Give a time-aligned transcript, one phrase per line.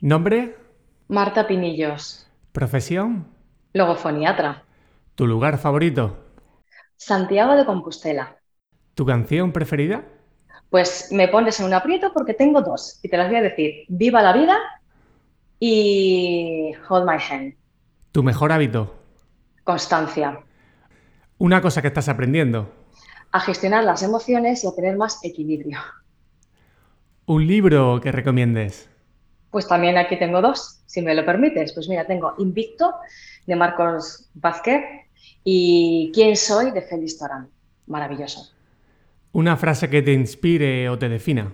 [0.00, 0.54] ¿Nombre?
[1.08, 2.26] Marta Pinillos.
[2.52, 3.28] ¿Profesión?
[3.72, 4.64] Logofoniatra.
[5.14, 6.18] ¿Tu lugar favorito?
[6.96, 8.36] Santiago de Compostela.
[8.94, 10.04] ¿Tu canción preferida?
[10.68, 13.84] Pues me pones en un aprieto porque tengo dos y te las voy a decir.
[13.88, 14.58] Viva la vida
[15.58, 17.54] y Hold My Hand.
[18.12, 18.94] ¿Tu mejor hábito?
[19.64, 20.40] Constancia.
[21.38, 22.70] Una cosa que estás aprendiendo.
[23.32, 25.78] A gestionar las emociones y a tener más equilibrio.
[27.26, 28.90] ¿Un libro que recomiendes?
[29.50, 31.72] Pues también aquí tengo dos, si me lo permites.
[31.72, 32.94] Pues mira, tengo Invicto
[33.46, 34.82] de Marcos Vázquez
[35.44, 36.72] y ¿Quién soy?
[36.72, 37.48] de Félix Torán.
[37.86, 38.52] Maravilloso.
[39.32, 41.52] ¿Una frase que te inspire o te defina?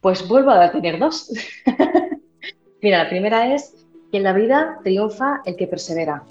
[0.00, 1.32] Pues vuelvo a tener dos.
[2.82, 3.74] Mira, la primera es
[4.10, 6.22] que en la vida triunfa el que persevera,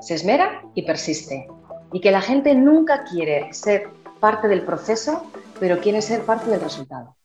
[0.00, 1.48] se esmera y persiste.
[1.92, 3.88] Y que la gente nunca quiere ser
[4.20, 5.24] parte del proceso,
[5.60, 7.16] pero quiere ser parte del resultado.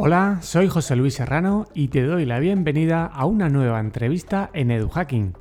[0.00, 4.70] Hola, soy José Luis Serrano y te doy la bienvenida a una nueva entrevista en
[4.70, 5.34] EduHacking,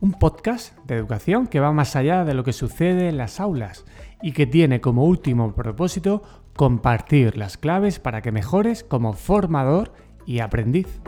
[0.00, 3.86] un podcast de educación que va más allá de lo que sucede en las aulas
[4.20, 6.22] y que tiene como último propósito
[6.54, 9.94] compartir las claves para que mejores como formador
[10.26, 11.00] y aprendiz.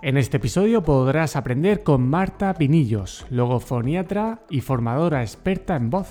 [0.00, 6.08] En este episodio podrás aprender con Marta Pinillos, logofoniatra y formadora experta en voz.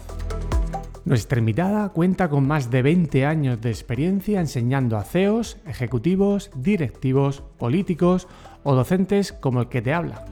[1.04, 7.42] Nuestra invitada cuenta con más de 20 años de experiencia enseñando a CEOs, ejecutivos, directivos,
[7.58, 8.28] políticos
[8.64, 10.26] o docentes como el que te habla.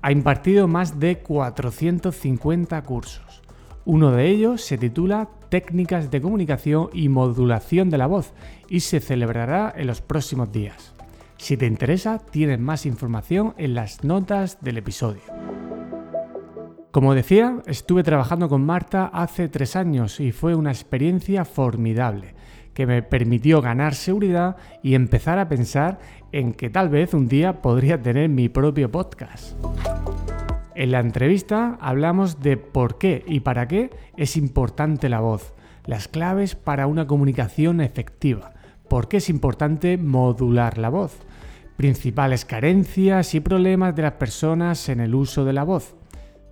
[0.00, 3.42] Ha impartido más de 450 cursos.
[3.84, 8.32] Uno de ellos se titula Técnicas de comunicación y modulación de la voz
[8.70, 10.94] y se celebrará en los próximos días.
[11.36, 15.22] Si te interesa, tienes más información en las notas del episodio.
[16.94, 22.36] Como decía, estuve trabajando con Marta hace tres años y fue una experiencia formidable
[22.72, 25.98] que me permitió ganar seguridad y empezar a pensar
[26.30, 29.56] en que tal vez un día podría tener mi propio podcast.
[30.76, 35.52] En la entrevista hablamos de por qué y para qué es importante la voz,
[35.86, 38.52] las claves para una comunicación efectiva,
[38.88, 41.16] por qué es importante modular la voz,
[41.76, 45.96] principales carencias y problemas de las personas en el uso de la voz,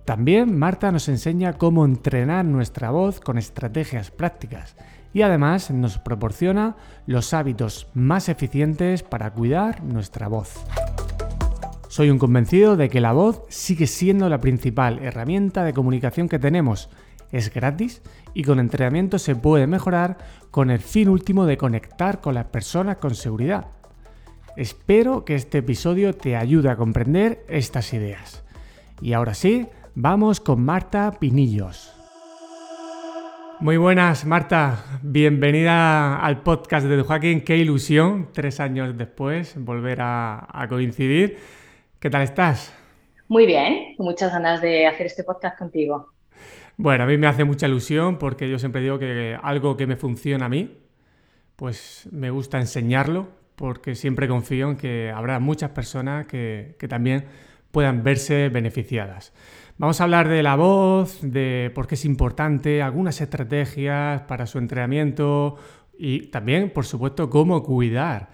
[0.05, 4.75] también Marta nos enseña cómo entrenar nuestra voz con estrategias prácticas
[5.13, 6.75] y además nos proporciona
[7.05, 10.65] los hábitos más eficientes para cuidar nuestra voz.
[11.87, 16.39] Soy un convencido de que la voz sigue siendo la principal herramienta de comunicación que
[16.39, 16.89] tenemos.
[17.31, 18.01] Es gratis
[18.33, 20.17] y con entrenamiento se puede mejorar
[20.51, 23.67] con el fin último de conectar con las personas con seguridad.
[24.57, 28.43] Espero que este episodio te ayude a comprender estas ideas.
[29.01, 31.93] Y ahora sí, Vamos con Marta Pinillos.
[33.59, 34.99] Muy buenas, Marta.
[35.03, 37.41] Bienvenida al podcast de Joaquín.
[37.41, 41.37] Qué ilusión, tres años después, volver a, coincidir.
[41.99, 42.73] ¿Qué tal estás?
[43.27, 46.11] Muy bien, con muchas ganas de hacer este podcast contigo.
[46.75, 49.95] Bueno, a mí me hace mucha ilusión porque yo siempre digo que algo que me
[49.95, 50.75] funciona a mí,
[51.55, 57.25] pues me gusta enseñarlo porque siempre confío en que habrá muchas personas que, que también
[57.69, 59.33] puedan verse beneficiadas.
[59.83, 64.57] Vamos a hablar de la voz, de por qué es importante, algunas estrategias para su
[64.57, 65.57] entrenamiento
[65.99, 68.29] y también, por supuesto, cómo cuidar.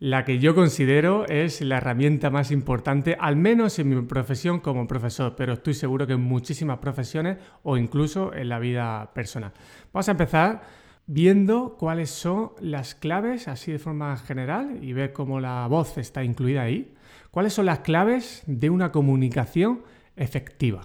[0.00, 4.86] La que yo considero es la herramienta más importante, al menos en mi profesión como
[4.86, 9.52] profesor, pero estoy seguro que en muchísimas profesiones o incluso en la vida personal.
[9.94, 10.60] Vamos a empezar
[11.06, 16.22] viendo cuáles son las claves, así de forma general, y ver cómo la voz está
[16.22, 16.92] incluida ahí.
[17.30, 19.80] ¿Cuáles son las claves de una comunicación
[20.16, 20.82] efectiva?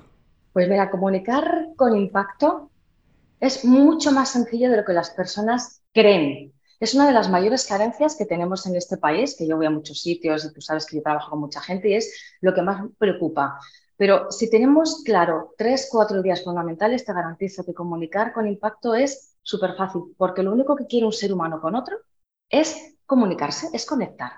[0.54, 2.72] Pues mira, comunicar con impacto
[3.40, 6.54] es mucho más sencillo de lo que las personas creen.
[6.80, 9.72] Es una de las mayores carencias que tenemos en este país, que yo voy a
[9.72, 12.62] muchos sitios y tú sabes que yo trabajo con mucha gente y es lo que
[12.62, 13.60] más preocupa.
[13.98, 19.36] Pero si tenemos claro tres, cuatro días fundamentales, te garantizo que comunicar con impacto es
[19.42, 21.98] súper fácil, porque lo único que quiere un ser humano con otro
[22.48, 24.32] es comunicarse, es conectar.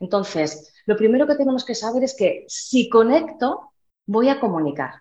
[0.00, 3.72] Entonces, lo primero que tenemos que saber es que si conecto,
[4.06, 4.94] voy a comunicar.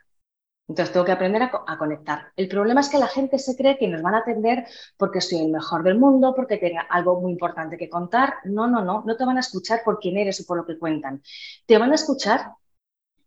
[0.68, 2.31] Entonces tengo que aprender a, conectar.
[2.36, 4.66] El problema es que la gente se cree que nos van a atender
[4.98, 8.36] porque soy el mejor del mundo, porque tenga algo muy importante que contar.
[8.46, 10.80] No, no, no, no te van a escuchar por quién eres o por lo que
[10.80, 11.22] cuentan.
[11.68, 12.54] Te van a escuchar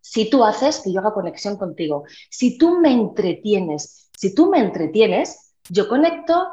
[0.00, 2.04] si tú haces que yo haga conexión contigo.
[2.28, 6.48] Si tú me entretienes, si tú me entretienes, yo conecto,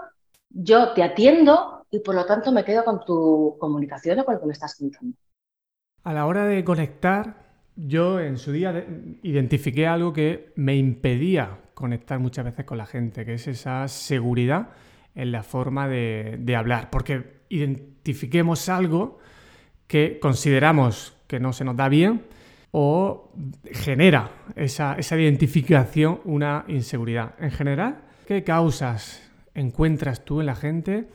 [0.50, 4.42] yo te atiendo y por lo tanto me quedo con tu comunicación o con lo
[4.42, 5.18] que me estás contando.
[6.04, 7.44] A la hora de conectar,
[7.75, 8.86] yo en su día
[9.24, 14.69] identifiqué algo que me impedía conectar muchas veces con la gente, que es esa seguridad
[15.13, 16.89] en la forma de, hablar.
[16.89, 19.19] Porque identifiquemos algo
[19.88, 22.24] que consideramos que no se nos da bien
[22.72, 23.31] o
[23.72, 27.36] genera esa, identificación una inseguridad.
[27.39, 31.07] En general, ¿qué causas encuentras tú en la gente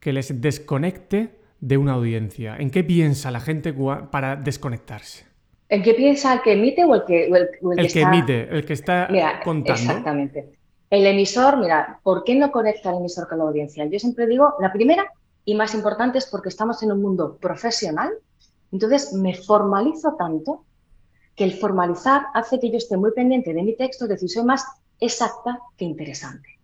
[0.00, 2.56] que les desconecte de una audiencia?
[2.58, 3.74] ¿En qué piensa la gente
[4.10, 5.27] para desconectarse?
[5.68, 9.08] ¿En qué piensa el que emite o el que, el, que, emite, el que está
[9.44, 9.72] contando?
[9.72, 10.58] Exactamente.
[10.88, 13.84] El emisor, mira, ¿por qué no conecta el emisor con la audiencia?
[13.84, 15.12] Yo siempre digo, la primera
[15.44, 18.10] y más importante es porque estamos en un mundo profesional,
[18.72, 20.64] entonces me formalizo tanto
[21.36, 24.44] que el formalizar hace que yo esté muy pendiente de mi texto, es decir, soy
[24.44, 24.64] más
[25.00, 26.57] exacta que interesante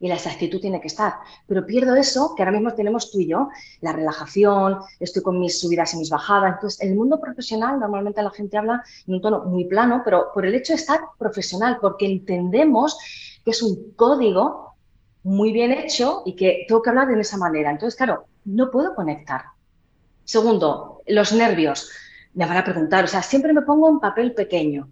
[0.00, 1.14] y la exactitud tiene que estar.
[1.46, 3.48] Pero pierdo eso que ahora mismo tenemos tú y yo,
[3.80, 6.54] la relajación, estoy con mis subidas y mis bajadas.
[6.54, 10.30] Entonces, en el mundo profesional normalmente la gente habla en un tono muy plano, pero
[10.32, 12.98] por el hecho de estar profesional, porque entendemos
[13.44, 14.74] que es un código
[15.22, 17.70] muy bien hecho y que tengo que hablar de esa manera.
[17.70, 19.42] Entonces, claro, no puedo conectar.
[20.24, 21.90] Segundo, los nervios.
[22.34, 24.88] Me van a preguntar, o sea, siempre me pongo en papel pequeño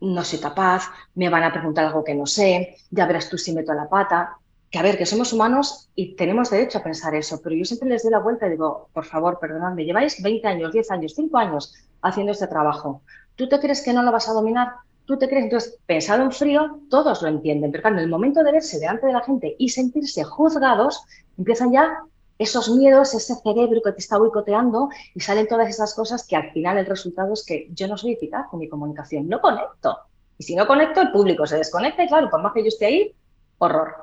[0.00, 3.52] no soy capaz, me van a preguntar algo que no sé, ya verás tú si
[3.52, 4.36] meto la pata.
[4.70, 7.88] Que a ver, que somos humanos y tenemos derecho a pensar eso, pero yo siempre
[7.88, 11.38] les doy la vuelta y digo, por favor, perdonadme, lleváis 20 años, 10 años, 5
[11.38, 13.00] años haciendo este trabajo.
[13.34, 14.72] ¿Tú te crees que no lo vas a dominar?
[15.06, 15.44] ¿Tú te crees?
[15.44, 19.06] Entonces, pensado en frío, todos lo entienden, pero claro, en el momento de verse delante
[19.06, 21.02] de la gente y sentirse juzgados,
[21.38, 22.02] empiezan ya
[22.38, 26.52] esos miedos, ese cerebro que te está boicoteando y salen todas esas cosas que al
[26.52, 29.98] final el resultado es que yo no soy eficaz con mi comunicación, no conecto.
[30.38, 32.86] Y si no conecto, el público se desconecta y claro, por más que yo esté
[32.86, 33.14] ahí,
[33.58, 33.94] horror.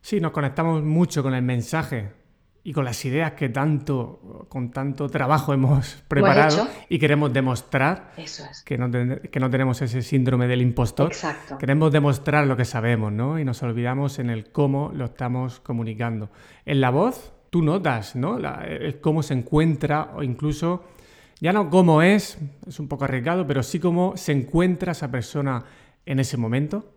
[0.00, 2.23] Sí, nos conectamos mucho con el mensaje
[2.66, 8.12] y con las ideas que tanto, con tanto trabajo hemos preparado y queremos demostrar
[8.64, 11.08] que, no que, no tenemos ese síndrome del impostor.
[11.08, 11.58] Exacto.
[11.58, 13.38] Queremos demostrar lo que sabemos, ¿no?
[13.38, 16.30] Y nos olvidamos en el cómo lo estamos comunicando.
[16.64, 18.38] En la voz, tú notas, ¿no?
[18.38, 20.84] el cómo se encuentra o incluso,
[21.40, 25.64] ya no cómo es, es un poco arriesgado, pero sí cómo se encuentra esa persona
[26.06, 26.93] en ese momento.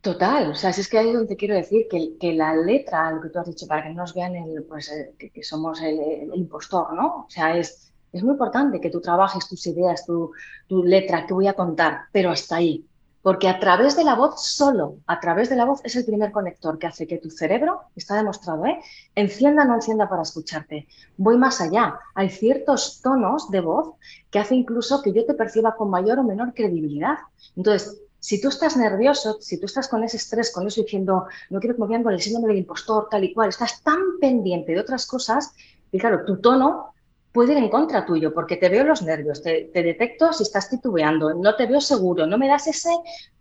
[0.00, 3.28] Total, o sea, si es que ahí donde quiero decir que, la letra, lo que
[3.28, 6.94] tú has dicho, para que no nos vean el, pues, eh, que, somos el, impostor,
[6.94, 7.26] ¿no?
[7.26, 10.32] O sea, es, es muy importante que tú trabajes tus ideas, tu,
[10.66, 12.86] tu letra, que voy a contar, pero hasta ahí.
[13.22, 16.32] Porque a través de la voz, solo a través de la voz es el primer
[16.32, 18.80] conector que hace que tu cerebro, está demostrado, ¿eh?
[19.14, 20.88] encienda o no encienda para escucharte.
[21.18, 21.98] Voy más allá.
[22.14, 23.90] Hay ciertos tonos de voz
[24.30, 27.18] que hace incluso que yo te perciba con mayor o menor credibilidad.
[27.54, 31.58] Entonces, si tú estás nervioso, si tú estás con ese estrés, con eso diciendo, no
[31.58, 34.72] quiero que me vean con el síndrome del impostor, tal y cual, estás tan pendiente
[34.72, 35.54] de otras cosas,
[35.90, 36.92] y claro, tu tono
[37.32, 41.34] puede ir en contra tuyo, porque te veo los nervios, te, detecto si estás titubeando,
[41.34, 42.90] no te veo seguro, no me das ese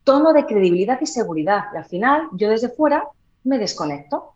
[0.04, 1.66] tono de credibilidad y seguridad.
[1.74, 3.04] Y al final, yo desde fuera
[3.44, 4.34] me desconecto.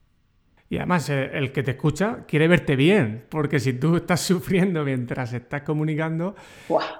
[0.73, 4.83] Y además, eh, el que te escucha quiere verte bien, porque si tú estás sufriendo
[4.83, 6.33] mientras estás comunicando,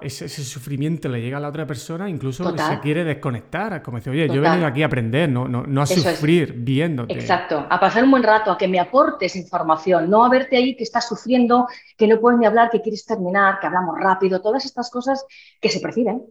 [0.00, 4.28] ese, sufrimiento le llega a la otra persona, incluso se quiere desconectar, como decir, oye,
[4.28, 7.14] yo he venido aquí a aprender, no, no, a sufrir viéndote.
[7.14, 10.76] Exacto, a pasar un buen rato, a que me aportes información, no a verte ahí
[10.76, 11.66] que estás sufriendo,
[11.96, 15.26] que no puedes ni hablar, que quieres terminar, que hablamos rápido, todas estas cosas
[15.60, 16.22] que se perciben,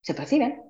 [0.00, 0.62] se perciben.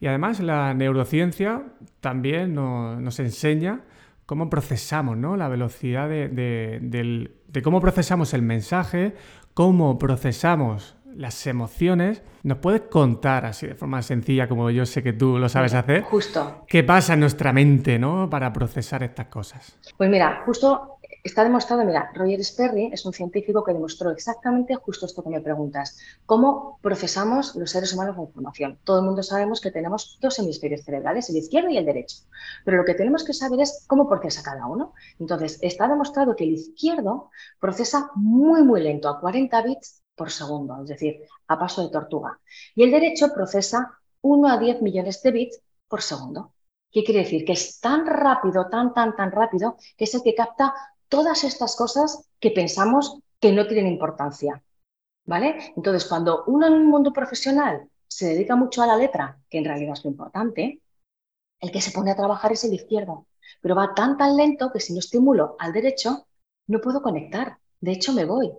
[0.00, 1.64] Y además la neurociencia
[2.00, 3.84] también nos enseña
[4.30, 5.36] cómo procesamos, ¿no?
[5.36, 7.30] La velocidad de,
[7.64, 9.16] cómo procesamos el mensaje,
[9.54, 12.22] cómo procesamos las emociones.
[12.44, 16.04] ¿Nos puedes contar así de forma sencilla, como yo sé que tú lo sabes hacer?
[16.04, 16.64] Justo.
[16.68, 18.30] ¿Qué pasa en nuestra mente, ¿no?
[18.30, 19.76] Para procesar estas cosas.
[19.96, 25.06] Pues mira, justo está demostrado, mira, Roger Sperry es un científico que demostró exactamente justo
[25.06, 28.78] esto que me preguntas, cómo procesamos los seres humanos la información.
[28.84, 32.16] Todo el mundo sabemos que tenemos dos hemisferios cerebrales, el izquierdo y el derecho,
[32.64, 34.94] pero lo que tenemos que saber es cómo procesa cada uno.
[35.18, 40.82] Entonces, está demostrado que el izquierdo procesa muy, muy lento, a 40 bits por segundo,
[40.82, 42.38] es decir, a paso de tortuga,
[42.74, 46.52] y el derecho procesa 1 a 10 millones de bits por segundo.
[46.92, 47.44] ¿Qué quiere decir?
[47.44, 50.74] Que es tan rápido, tan, tan, tan rápido, que es el que capta
[51.10, 54.62] todas estas cosas que pensamos que no tienen importancia.
[55.26, 55.74] ¿Vale?
[55.76, 59.64] Entonces, cuando uno en un mundo profesional se dedica mucho a la letra, que en
[59.66, 60.80] realidad es lo importante,
[61.60, 63.26] el que se pone a trabajar es el izquierdo,
[63.60, 66.26] pero va tan tan lento que si no estimulo al derecho,
[66.66, 67.58] no puedo conectar.
[67.80, 68.52] De hecho, me voy.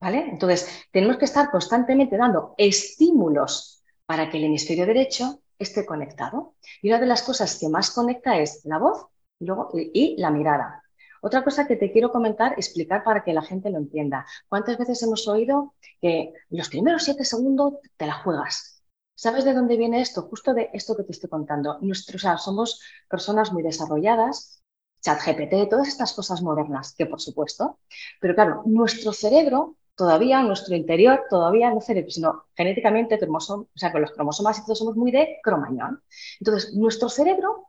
[0.00, 0.28] ¿Vale?
[0.30, 6.54] Entonces, tenemos que estar constantemente dando estímulos para que el hemisferio derecho esté conectado.
[6.82, 9.06] Y una de las cosas que más conecta es la voz
[9.40, 10.82] luego, y la mirada.
[11.26, 14.24] Otra cosa que te quiero comentar, explicar para que la gente lo entienda.
[14.48, 18.80] ¿Cuántas veces hemos oído que los primeros siete segundos te la juegas?
[19.16, 20.22] ¿Sabes de dónde viene esto?
[20.22, 21.78] Justo de esto que te estoy contando.
[21.80, 24.62] Nuestros, somos personas muy desarrolladas.
[25.00, 27.80] ChatGPT, todas estas cosas modernas, que por supuesto,
[28.20, 34.00] pero claro, nuestro cerebro todavía, nuestro interior, todavía no cerebro, sino genéticamente, o sea, con
[34.00, 36.04] los cromosomas y todos somos muy de cromañón.
[36.38, 37.66] Entonces, nuestro cerebro,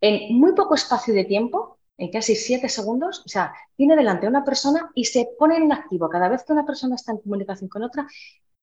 [0.00, 4.30] en muy poco espacio de tiempo, en casi siete segundos, o sea, tiene delante a
[4.30, 7.68] una persona y se pone en activo cada vez que una persona está en comunicación
[7.68, 8.06] con otra,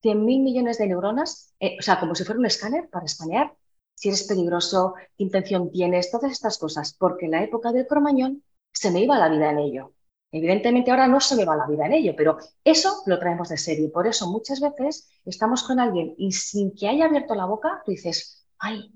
[0.02, 3.52] 100.000 millones de neuronas, eh, o sea, como si fuera un escáner para escanear
[3.94, 8.42] si eres peligroso, qué intención tienes, todas estas cosas, porque en la época del cromañón
[8.72, 9.92] se me iba la vida en ello.
[10.32, 13.56] Evidentemente ahora no se me va la vida en ello, pero eso lo traemos de
[13.56, 13.88] serie.
[13.88, 17.92] Por eso muchas veces estamos con alguien y sin que haya abierto la boca, tú
[17.92, 18.92] dices, ay,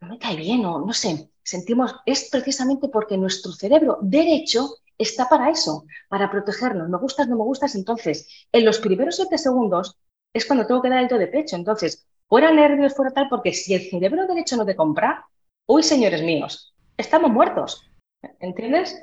[0.00, 5.28] no me cae bien o no sé, sentimos, es precisamente porque nuestro cerebro derecho está
[5.28, 6.88] para eso, para protegernos.
[6.88, 7.74] Me gustas, no me gustas.
[7.74, 9.96] Entonces, en los primeros siete segundos
[10.34, 11.56] es cuando tengo que dar el do de pecho.
[11.56, 15.26] Entonces, fuera nervios, fuera tal, porque si el cerebro derecho no te compra,
[15.66, 17.88] uy, señores míos, estamos muertos.
[18.40, 19.00] ¿Entiendes?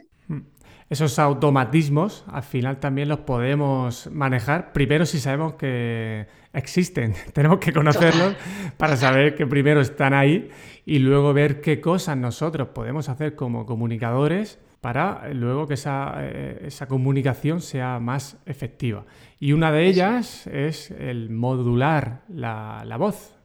[0.88, 7.74] Esos automatismos al final también los podemos manejar, primero si sabemos que existen, tenemos que
[7.74, 8.36] conocerlos
[8.78, 10.50] para saber que primero están ahí
[10.86, 16.66] y luego ver qué cosas nosotros podemos hacer como comunicadores para luego que esa, eh,
[16.68, 19.06] esa, comunicación sea más efectiva.
[19.40, 23.36] Y una de ellas es el modular la, la, voz.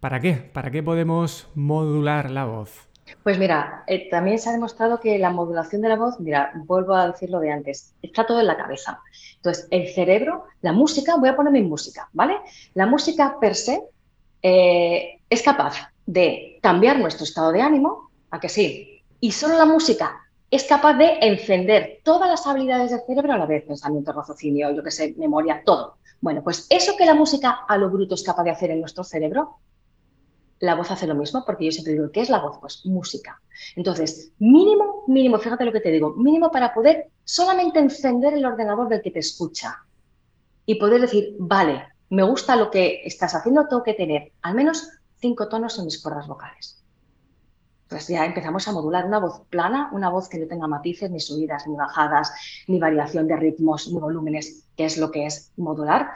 [0.00, 0.34] ¿Para qué?
[0.34, 2.91] ¿Para qué podemos modular la voz?
[3.22, 6.94] Pues mira, eh, también se ha demostrado que la modulación de la voz, mira, vuelvo
[6.94, 9.00] a decirlo de antes, está todo en la cabeza.
[9.36, 12.36] Entonces, el cerebro, la música, voy a ponerme en música, ¿vale?
[12.74, 13.82] La música per se
[14.42, 19.02] eh, es capaz de cambiar nuestro estado de ánimo, ¿a que sí?
[19.20, 20.18] Y solo la música
[20.50, 24.82] es capaz de encender todas las habilidades del cerebro a la vez, pensamiento, raciocinio, yo
[24.82, 25.96] que sé, memoria, todo.
[26.20, 29.02] Bueno, pues eso que la música a lo bruto es capaz de hacer en nuestro
[29.02, 29.58] cerebro,
[30.62, 32.58] la voz hace lo mismo, porque yo siempre digo, ¿qué es la voz?
[32.60, 33.42] Pues música.
[33.74, 38.88] Entonces, mínimo, mínimo, fíjate lo que te digo, mínimo para poder solamente encender el ordenador
[38.88, 39.84] del que te escucha
[40.64, 44.88] y poder decir, vale, me gusta lo que estás haciendo, tengo que tener al menos
[45.16, 46.78] cinco tonos en mis cuerdas vocales
[47.92, 51.20] pues ya empezamos a modular una voz plana, una voz que no tenga matices, ni
[51.20, 52.32] subidas, ni bajadas,
[52.66, 56.08] ni variación de ritmos, ni volúmenes, que es lo que es modular,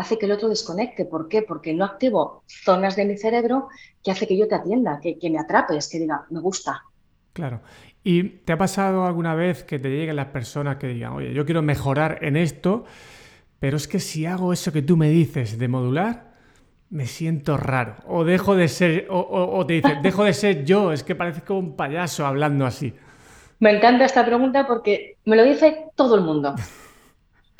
[0.00, 1.04] hace que el otro desconecte.
[1.04, 1.42] ¿Por qué?
[1.42, 3.68] Porque no activo zonas de mi cerebro
[4.02, 6.82] que hace que yo te atienda, que, que me atrapes, que diga, me gusta.
[7.34, 7.60] Claro.
[8.02, 11.44] ¿Y te ha pasado alguna vez que te lleguen las personas que digan, oye, yo
[11.44, 12.84] quiero mejorar en esto,
[13.58, 16.30] pero es que si hago eso que tú me dices de modular,
[16.88, 17.96] me siento raro.
[18.06, 21.76] O dejo de ser, o, te dice, dejo de ser yo, es que parezco un
[21.76, 22.94] payaso hablando así.
[23.58, 26.54] Me encanta esta pregunta porque me lo dice todo el mundo.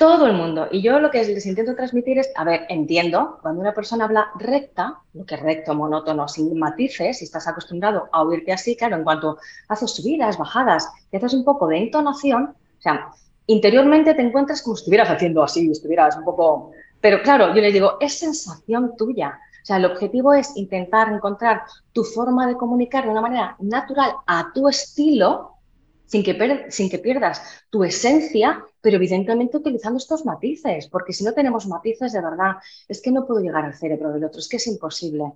[0.01, 0.67] Todo el mundo.
[0.71, 4.31] Y yo lo que les intento transmitir es, a ver, entiendo, cuando una persona habla
[4.39, 8.95] recta, lo que es recto, monótono, sin matices, si estás acostumbrado a oírte así, claro,
[8.95, 13.11] en cuanto haces subidas, bajadas, y haces un poco de entonación, o sea,
[13.45, 17.73] interiormente te encuentras como si estuvieras haciendo así, estuvieras un poco pero claro, yo les
[17.73, 19.39] digo, es sensación tuya.
[19.61, 21.61] O sea, el objetivo es intentar encontrar
[21.93, 25.57] tu forma de comunicar de una manera natural a tu estilo,
[26.05, 31.33] sin que, sin que pierdas tu esencia, pero evidentemente utilizando estos matices, porque si no
[31.33, 32.55] tenemos matices de verdad,
[32.87, 35.33] es que no puedo llegar al cerebro del otro, es que es imposible.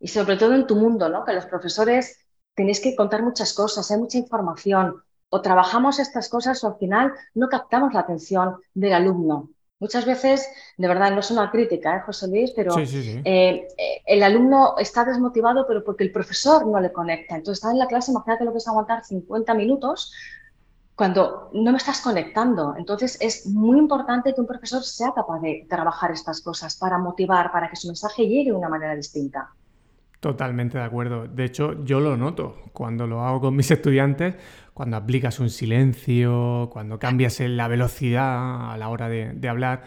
[0.00, 1.24] Y sobre todo en tu mundo, ¿no?
[1.24, 2.18] Que los profesores
[2.54, 7.12] tenéis que contar muchas cosas, hay mucha información, o trabajamos estas cosas o al final
[7.34, 9.50] no captamos la atención del alumno.
[9.80, 13.66] Muchas veces, de verdad, no es una crítica, ¿eh, José Luis, pero eh, eh,
[14.06, 17.34] el alumno está desmotivado, pero porque el profesor no le conecta.
[17.34, 20.12] Entonces, está en la clase, imagínate lo que es aguantar 50 minutos
[20.94, 22.74] cuando no me estás conectando.
[22.78, 27.50] Entonces, es muy importante que un profesor sea capaz de trabajar estas cosas para motivar,
[27.50, 29.50] para que su mensaje llegue de una manera distinta.
[30.20, 31.26] Totalmente de acuerdo.
[31.26, 34.36] De hecho, yo lo noto cuando lo hago con mis estudiantes,
[34.72, 39.82] cuando aplicas un silencio, cuando cambias la velocidad a la hora de, hablar.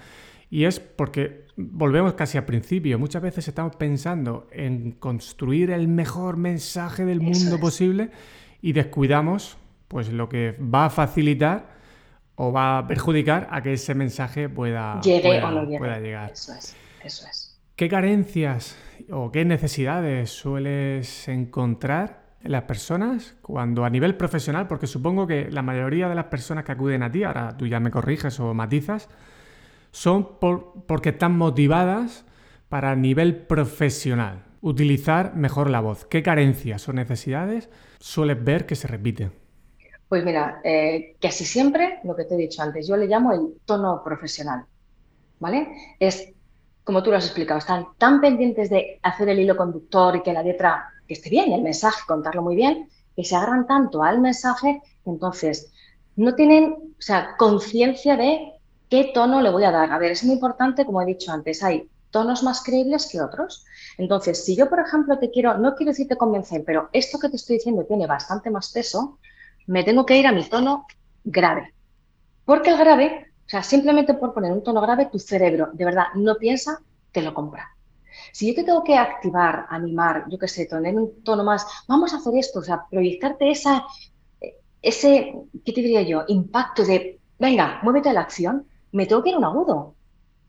[0.50, 3.00] Y es porque volvemos casi al principio.
[3.00, 8.12] Muchas veces estamos pensando en construir el mejor mensaje del mundo posible
[8.62, 9.58] y descuidamos
[9.88, 11.70] pues lo que va a facilitar
[12.36, 16.32] o va a perjudicar a que ese mensaje pueda, Llegue o no pueda llegar.
[16.32, 17.60] Eso es, eso es.
[17.76, 18.76] ¿Qué carencias
[19.12, 25.50] o qué necesidades sueles encontrar en las personas cuando a nivel profesional, porque supongo que
[25.52, 28.54] la mayoría de las personas que acuden a ti, ahora tú ya me corriges o
[28.54, 29.10] matizas,
[29.92, 32.26] son porque están motivadas
[32.70, 36.06] para a nivel profesional utilizar mejor la voz.
[36.06, 39.32] ¿Qué carencias o necesidades sueles ver que se repiten?
[40.10, 43.60] Pues mira, eh, casi siempre, lo que te he dicho antes, yo le llamo el
[43.66, 44.66] tono profesional,
[45.40, 45.68] ¿vale?
[46.00, 46.34] Es
[46.84, 50.32] como tú lo has explicado, están tan pendientes de hacer el hilo conductor y que
[50.32, 54.22] la letra que esté bien, el mensaje, contarlo muy bien, que se agarran tanto al
[54.22, 55.72] mensaje entonces
[56.16, 58.54] no tienen, o sea, conciencia de
[58.90, 59.92] qué tono le voy a dar.
[59.92, 63.66] A ver, es muy importante, como he dicho antes, hay tonos más creíbles que otros.
[63.98, 67.36] Entonces, si yo, por ejemplo, te quiero, no quiero decirte convencer, pero esto que te
[67.36, 69.20] estoy diciendo tiene bastante más peso,
[69.68, 70.88] me tengo que ir a mi tono
[71.24, 71.74] grave.
[72.46, 76.06] Porque el grave, o sea, simplemente por poner un tono grave, tu cerebro de verdad
[76.16, 76.80] no piensa,
[77.12, 77.70] te lo compra.
[78.32, 82.14] Si yo te tengo que activar, animar, yo qué sé, tener un tono más, vamos
[82.14, 83.86] a hacer esto, o sea, proyectarte esa,
[84.82, 85.34] ese,
[85.66, 86.24] ¿qué te diría yo?
[86.28, 89.96] Impacto de, venga, muévete a la acción, me tengo que ir a un agudo.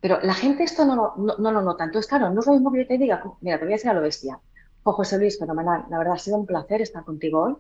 [0.00, 1.84] Pero la gente esto no lo, no, lo nota.
[1.84, 3.94] Entonces, claro, no es lo mismo que te diga, mira, te voy a decir a
[3.94, 4.38] lo bestia.
[4.84, 7.56] Oh, José Luis, fenomenal, la verdad ha sido un placer estar contigo hoy.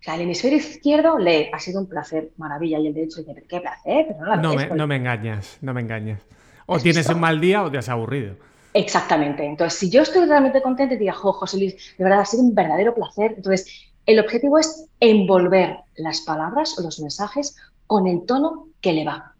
[0.00, 3.44] O sea, el hemisferio izquierdo le ha sido un placer, maravilla, y el derecho dice,
[3.46, 6.20] qué placer, pero no no, me, no me engañas, no me engañas.
[6.64, 8.36] O tienes un mal día o te has aburrido.
[8.72, 9.44] Exactamente.
[9.44, 12.44] Entonces, si yo estoy realmente contenta y diga, jo, José Luis, de verdad ha sido
[12.44, 13.34] un verdadero placer.
[13.36, 19.04] Entonces, el objetivo es envolver las palabras o los mensajes con el tono que le
[19.04, 19.34] va.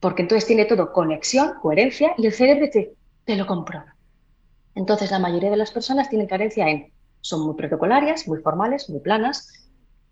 [0.00, 2.92] Porque entonces tiene todo conexión, coherencia y el cerebro dice,
[3.24, 3.84] te lo compro.
[4.74, 9.00] Entonces, la mayoría de las personas tienen carencia en, son muy protocolarias, muy formales, muy
[9.00, 9.61] planas,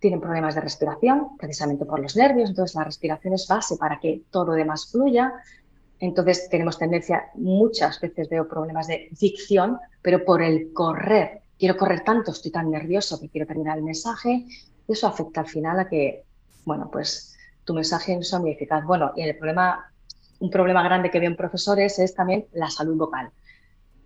[0.00, 4.22] tienen problemas de respiración, precisamente por los nervios, entonces la respiración es base para que
[4.30, 5.32] todo lo demás fluya,
[6.00, 11.42] entonces tenemos tendencia, muchas veces veo problemas de dicción, pero por el correr.
[11.58, 14.46] Quiero correr tanto, estoy tan nervioso que quiero terminar el mensaje.
[14.88, 16.24] Eso afecta al final a que,
[16.64, 18.82] bueno, pues tu mensaje no sea muy eficaz.
[18.86, 19.92] Bueno, y el problema,
[20.38, 23.30] un problema grande que veo en profesores es también la salud vocal.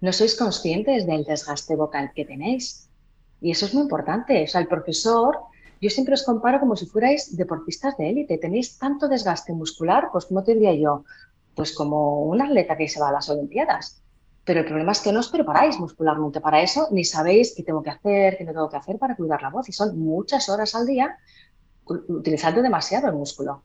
[0.00, 2.90] No sois conscientes del desgaste vocal que tenéis.
[3.40, 4.42] Y eso es muy importante.
[4.42, 5.38] O sea, el profesor,
[5.81, 8.38] yo siempre os comparo como si fuerais deportistas de élite.
[8.38, 11.04] Tenéis tanto desgaste muscular, pues como te diría yo,
[11.54, 14.02] pues como un atleta que se va a las Olimpiadas.
[14.45, 17.83] Pero el problema es que no os preparáis muscularmente para eso, ni sabéis qué tengo
[17.83, 19.69] que hacer, qué no tengo que hacer para cuidar la voz.
[19.69, 21.16] Y son muchas horas al día
[21.87, 23.62] utilizando demasiado el músculo.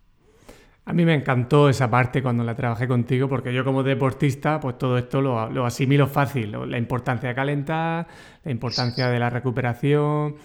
[0.86, 4.78] A mí me encantó esa parte cuando la trabajé contigo, porque yo como deportista, pues
[4.78, 6.52] todo esto lo, lo asimilo fácil.
[6.70, 8.08] La importancia de calentar,
[8.44, 10.38] la importancia de la recuperación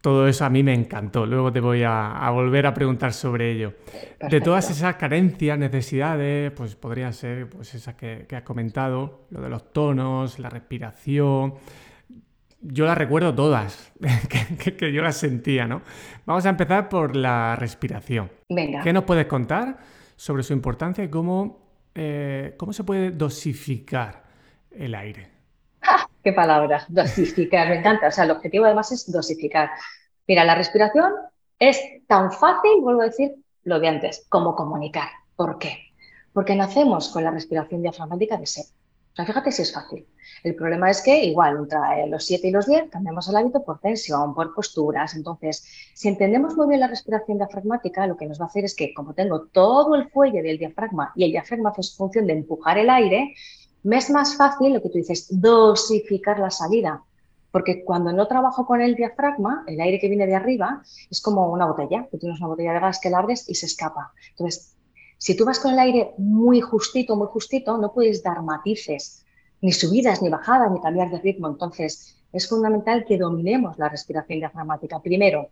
[0.00, 1.26] todo eso a mí me encantó.
[1.26, 3.74] Luego te voy a, volver a preguntar sobre ello.
[4.20, 9.48] De todas esas carencias, necesidades, pues podrían ser pues esas que, has comentado, lo de
[9.48, 11.54] los tonos, la respiración.
[12.60, 13.92] Yo las recuerdo todas,
[14.78, 15.82] que, yo las sentía, ¿no?
[16.26, 18.30] Vamos a empezar por la respiración.
[18.48, 18.82] Venga.
[18.82, 19.78] ¿Qué nos puedes contar
[20.16, 24.24] sobre su importancia y cómo, eh, cómo se puede dosificar
[24.70, 25.37] el aire?
[26.24, 28.08] qué palabra, dosificar, me encanta.
[28.08, 29.70] O sea, el objetivo además es dosificar.
[30.26, 31.12] Mira, la respiración
[31.58, 35.08] es tan fácil, vuelvo a decir lo de antes, como comunicar.
[35.36, 35.78] ¿Por qué?
[36.32, 38.64] Porque nacemos con la respiración diafragmática de ser.
[39.12, 40.06] O sea, fíjate si es fácil.
[40.44, 43.80] El problema es que igual entre los 7 y los 10 cambiamos el hábito por
[43.80, 45.16] tensión, por posturas.
[45.16, 48.76] Entonces, si entendemos muy bien la respiración diafragmática, lo que nos va a hacer es
[48.76, 52.34] que como tengo todo el fuelle del diafragma y el diafragma hace su función de
[52.34, 53.34] empujar el aire,
[53.88, 57.02] me es más fácil lo que tú dices, dosificar la salida.
[57.50, 61.50] Porque cuando no trabajo con el diafragma, el aire que viene de arriba es como
[61.50, 62.06] una botella.
[62.10, 64.12] Tú tienes una botella de gas que la abres y se escapa.
[64.32, 64.76] Entonces,
[65.16, 69.24] si tú vas con el aire muy justito, muy justito, no puedes dar matices,
[69.62, 71.48] ni subidas, ni bajadas, ni cambiar de ritmo.
[71.48, 75.00] Entonces, es fundamental que dominemos la respiración diafragmática.
[75.00, 75.48] Primero,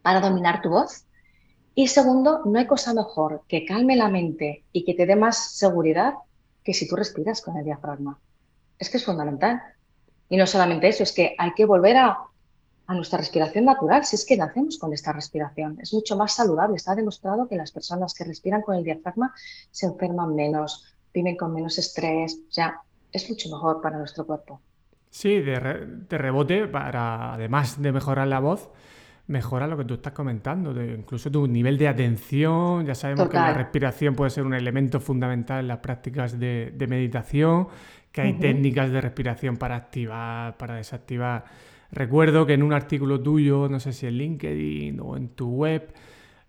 [0.00, 1.04] para dominar tu voz.
[1.74, 5.58] Y segundo, no hay cosa mejor que calme la mente y que te dé más
[5.58, 6.14] seguridad
[6.64, 8.18] que si tú respiras con el diafragma.
[8.78, 9.62] Es que es fundamental.
[10.28, 12.18] Y no solamente eso, es que hay que volver a,
[12.88, 15.78] nuestra respiración natural, si es que nacemos con esta respiración.
[15.80, 16.76] Es mucho más saludable.
[16.76, 19.32] Está demostrado que las personas que respiran con el diafragma
[19.70, 22.40] se enferman menos, viven con menos estrés.
[22.48, 22.80] O sea,
[23.12, 24.60] es mucho mejor para nuestro cuerpo.
[25.08, 25.60] Sí, de,
[26.10, 28.68] rebote, para además de mejorar la voz,
[29.26, 32.84] mejora lo que tú estás comentando, de incluso tu nivel de atención.
[32.84, 37.68] Ya sabemos que la respiración puede ser un elemento fundamental en las prácticas de meditación
[38.14, 41.44] que hay técnicas de respiración para activar, para desactivar.
[41.90, 45.92] Recuerdo que en un artículo tuyo, no sé si en LinkedIn o en tu web,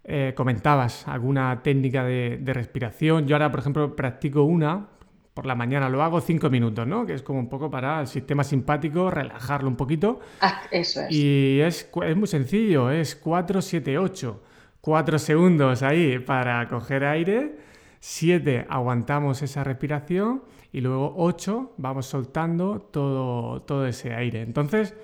[0.03, 3.25] eh, comentabas alguna técnica de, respiración.
[3.25, 4.89] Yo ahora, por ejemplo, practico una,
[5.35, 7.05] por la mañana lo hago cinco minutos, ¿no?
[7.05, 10.21] Que es como un poco para el sistema simpático, relajarlo un poquito.
[10.39, 11.11] Ah, eso es.
[11.11, 14.41] Y es, es muy sencillo, es 4, 7, 8.
[14.79, 17.57] 4 segundos ahí para coger aire,
[17.99, 24.41] 7 aguantamos esa respiración y luego 8 vamos soltando todo, todo ese aire.
[24.41, 24.95] Entonces,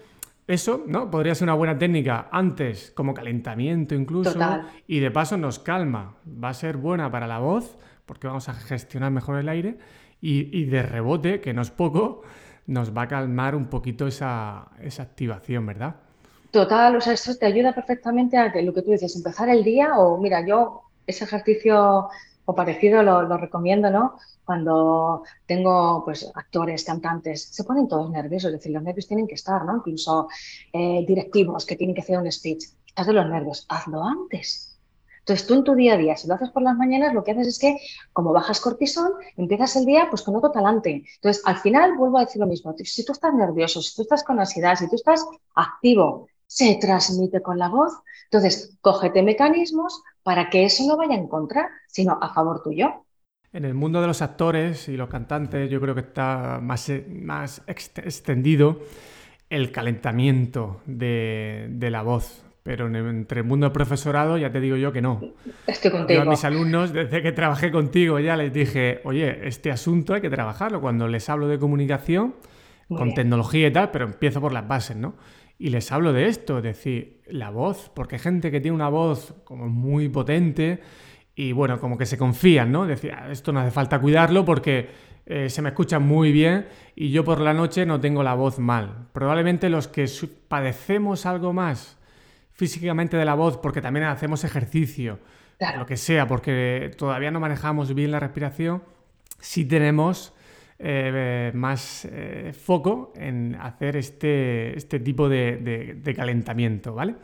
[0.47, 1.11] eso, ¿no?
[1.11, 4.39] Podría ser una buena técnica antes, como calentamiento incluso,
[4.87, 6.15] y de paso nos calma.
[6.25, 9.77] Va a ser buena para la voz, porque vamos a gestionar mejor el aire,
[10.21, 12.21] y, de rebote, que no es poco,
[12.67, 15.95] nos va a calmar un poquito esa, esa activación, ¿verdad?
[16.51, 19.97] Total, o sea, eso te ayuda perfectamente a lo que tú dices, empezar el día
[19.97, 22.10] o mira, yo ese ejercicio
[22.45, 24.17] o parecido lo, recomiendo, ¿no?
[24.43, 29.36] Cuando tengo pues actores, cantantes, se ponen todos nerviosos, es decir, los nervios tienen que
[29.36, 29.77] estar, ¿no?
[29.77, 30.27] Incluso
[30.73, 32.65] eh, directivos que tienen que hacer un speech.
[32.86, 34.70] Estás de los nervios, hazlo antes.
[35.21, 37.31] Entonces tú en tu día a día, si lo haces por las mañanas, lo que
[37.31, 37.77] haces es que
[38.12, 41.03] como bajas cortisol, empiezas el día pues con otro talante.
[41.15, 44.23] Entonces al final vuelvo a decir lo mismo, si tú estás nervioso, si tú estás
[44.23, 47.93] con ansiedad, si tú estás activo, se transmite con la voz.
[48.25, 53.05] Entonces, cógete mecanismos para que eso no vaya en contra, sino a favor tuyo.
[53.53, 57.62] En el mundo de los actores y los cantantes yo creo que está más, más
[57.67, 58.79] extendido
[59.49, 62.43] el calentamiento de, de la voz.
[62.63, 65.19] Pero entre el mundo del profesorado ya te digo yo que no.
[65.65, 66.24] Estoy contigo.
[66.24, 70.21] Yo a mis alumnos, desde que trabajé contigo, ya les dije, oye, este asunto hay
[70.21, 70.80] que trabajarlo.
[70.80, 72.36] Cuando les hablo de comunicación,
[72.97, 75.15] con tecnología y tal, pero empiezo por las bases, ¿no?
[75.58, 78.89] Y les hablo de esto, es decir, la voz, porque hay gente que tiene una
[78.89, 80.82] voz como muy potente
[81.36, 82.86] y bueno, como que se confían, ¿no?
[82.86, 84.89] Decir, ah, esto no hace falta cuidarlo porque
[85.26, 88.60] eh, se me escucha muy bien y yo por la noche no tengo la voz
[88.60, 89.08] mal.
[89.13, 90.10] Probablemente los que
[90.47, 92.00] padecemos algo más
[92.62, 95.17] físicamente de la voz porque también hacemos ejercicio,
[95.80, 98.84] lo que sea, porque todavía no manejamos bien la respiración,
[99.39, 100.32] sí tenemos
[100.78, 107.15] eh, más eh, foco en hacer este, este tipo de, calentamiento, ¿vale?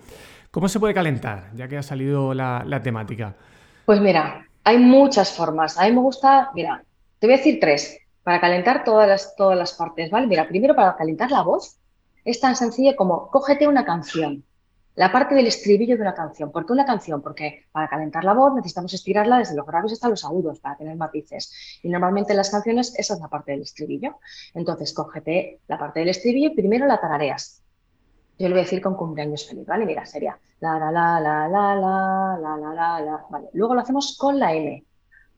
[0.49, 3.35] ¿Cómo se puede calentar, ya que ha salido la, temática?
[3.85, 5.77] Pues mira, hay muchas formas.
[5.77, 6.83] A mí me gusta, mira,
[7.19, 10.25] te voy a decir tres, para calentar todas las, todas las partes, ¿vale?
[10.25, 11.77] Mira, primero para calentar la voz,
[12.25, 14.43] es tan sencillo como cógete una canción
[14.97, 16.51] la parte del estribillo de una canción.
[16.51, 17.21] ¿Por qué una canción?
[17.21, 20.97] Porque para calentar la voz necesitamos estirarla desde los graves hasta los agudos para tener
[20.97, 21.79] matices.
[21.83, 24.15] Y normalmente en las canciones esa es la parte del estribillo.
[24.55, 27.61] Entonces, cógete la parte del estribillo y primero la tarareas.
[28.39, 29.85] Yo le voy a decir con cumpleaños feliz, ¿vale?
[29.85, 33.23] Mira, sería la la la la la la la la la la.
[33.53, 34.83] Luego lo hacemos con la L.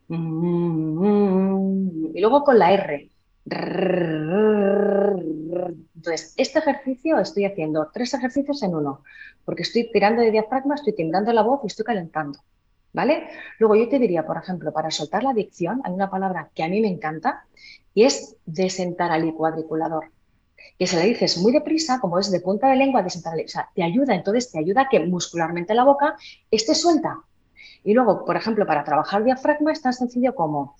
[0.07, 0.15] Y
[2.21, 3.09] luego con la R.
[5.99, 9.03] Entonces, este ejercicio estoy haciendo tres ejercicios en uno,
[9.43, 12.39] porque estoy tirando de diafragma, estoy timbrando la voz y estoy calentando.
[12.93, 13.27] ¿Vale?
[13.59, 16.69] Luego yo te diría, por ejemplo, para soltar la dicción, hay una palabra que a
[16.69, 17.43] mí me encanta
[17.93, 20.05] y es desentar al cuadriculador.
[20.77, 23.69] Que se la dices muy deprisa, como es de punta de lengua, desentar o sea,
[23.75, 26.15] te ayuda, entonces te ayuda a que muscularmente la boca
[26.49, 27.19] esté suelta.
[27.83, 30.77] Y luego, por ejemplo, para trabajar diafragma es tan sencillo como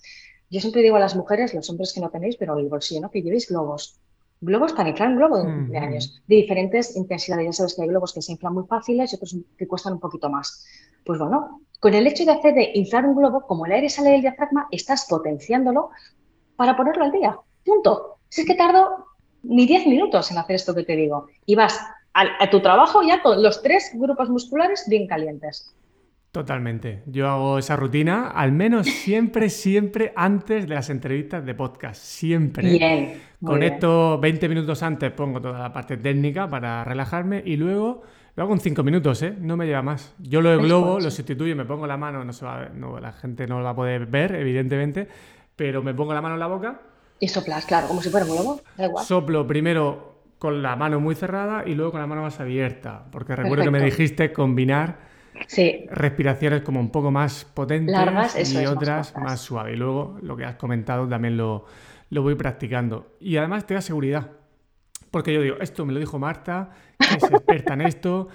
[0.48, 3.10] yo siempre digo a las mujeres, los hombres que no tenéis, pero el bolsillo, ¿no?
[3.10, 4.00] que llevéis globos.
[4.40, 7.46] Globos para inflar un globo de, años, de diferentes intensidades.
[7.46, 10.00] Ya sabes que hay globos que se inflan muy fáciles y otros que cuestan un
[10.00, 10.66] poquito más.
[11.04, 14.10] Pues bueno, con el hecho de hacer de inflar un globo, como el aire sale
[14.10, 15.90] del diafragma, estás potenciándolo
[16.56, 17.38] para ponerlo al día.
[17.64, 18.18] Punto.
[18.28, 19.06] Si es que tardo
[19.42, 21.26] ni 10 minutos en hacer esto que te digo.
[21.44, 21.78] Y vas
[22.12, 25.74] a tu trabajo ya con los tres grupos musculares bien calientes.
[26.32, 27.02] Totalmente.
[27.06, 32.00] Yo hago esa rutina, al menos siempre, siempre antes de las entrevistas de podcast.
[32.00, 32.70] Siempre.
[32.70, 33.20] Bien.
[33.42, 38.02] Conecto 20 minutos antes, pongo toda la parte técnica para relajarme y luego
[38.36, 39.34] lo hago en 5 minutos, ¿eh?
[39.40, 40.14] No me lleva más.
[40.18, 43.12] Yo lo de globo, lo sustituyo, me pongo la mano, no se va no, la
[43.12, 45.08] gente no lo va a poder ver, evidentemente,
[45.56, 46.80] pero me pongo la mano en la boca.
[47.18, 49.04] Y soplas, claro, como si fuera un globo, da igual.
[49.04, 53.34] Soplo primero con la mano muy cerrada y luego con la mano más abierta, porque
[53.34, 55.09] recuerdo que me dijiste combinar
[55.46, 55.86] Sí.
[55.90, 57.94] Respiraciones como un poco más potentes
[58.52, 59.74] y otras más, suaves.
[59.74, 61.66] Y luego lo que has comentado también lo,
[62.10, 63.16] voy practicando.
[63.20, 64.30] Y además te da seguridad.
[65.10, 68.28] Porque yo digo, esto me lo dijo Marta, que es experta en esto.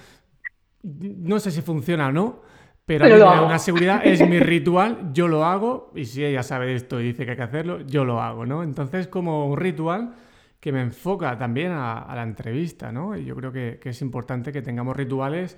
[0.83, 2.41] No sé si funciona o no,
[2.85, 6.23] pero, a mí me da una seguridad, es mi ritual, yo lo hago, y si
[6.23, 8.61] ella sabe esto y dice que hay que hacerlo, yo lo hago, ¿no?
[8.61, 10.13] Entonces, como un ritual
[10.59, 13.17] que me enfoca también a, la entrevista, ¿no?
[13.17, 15.57] Y yo creo que, que es importante que tengamos rituales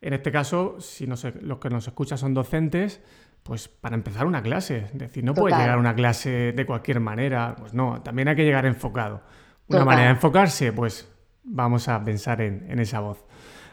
[0.00, 3.00] en este caso, si los que nos escuchan son docentes,
[3.42, 4.88] pues para empezar una clase.
[4.92, 7.56] Es decir, no puede llegar a una clase de cualquier manera.
[7.58, 9.22] Pues no, también hay que llegar enfocado.
[9.68, 11.10] Una manera de enfocarse, pues
[11.44, 13.24] vamos a pensar en esa voz.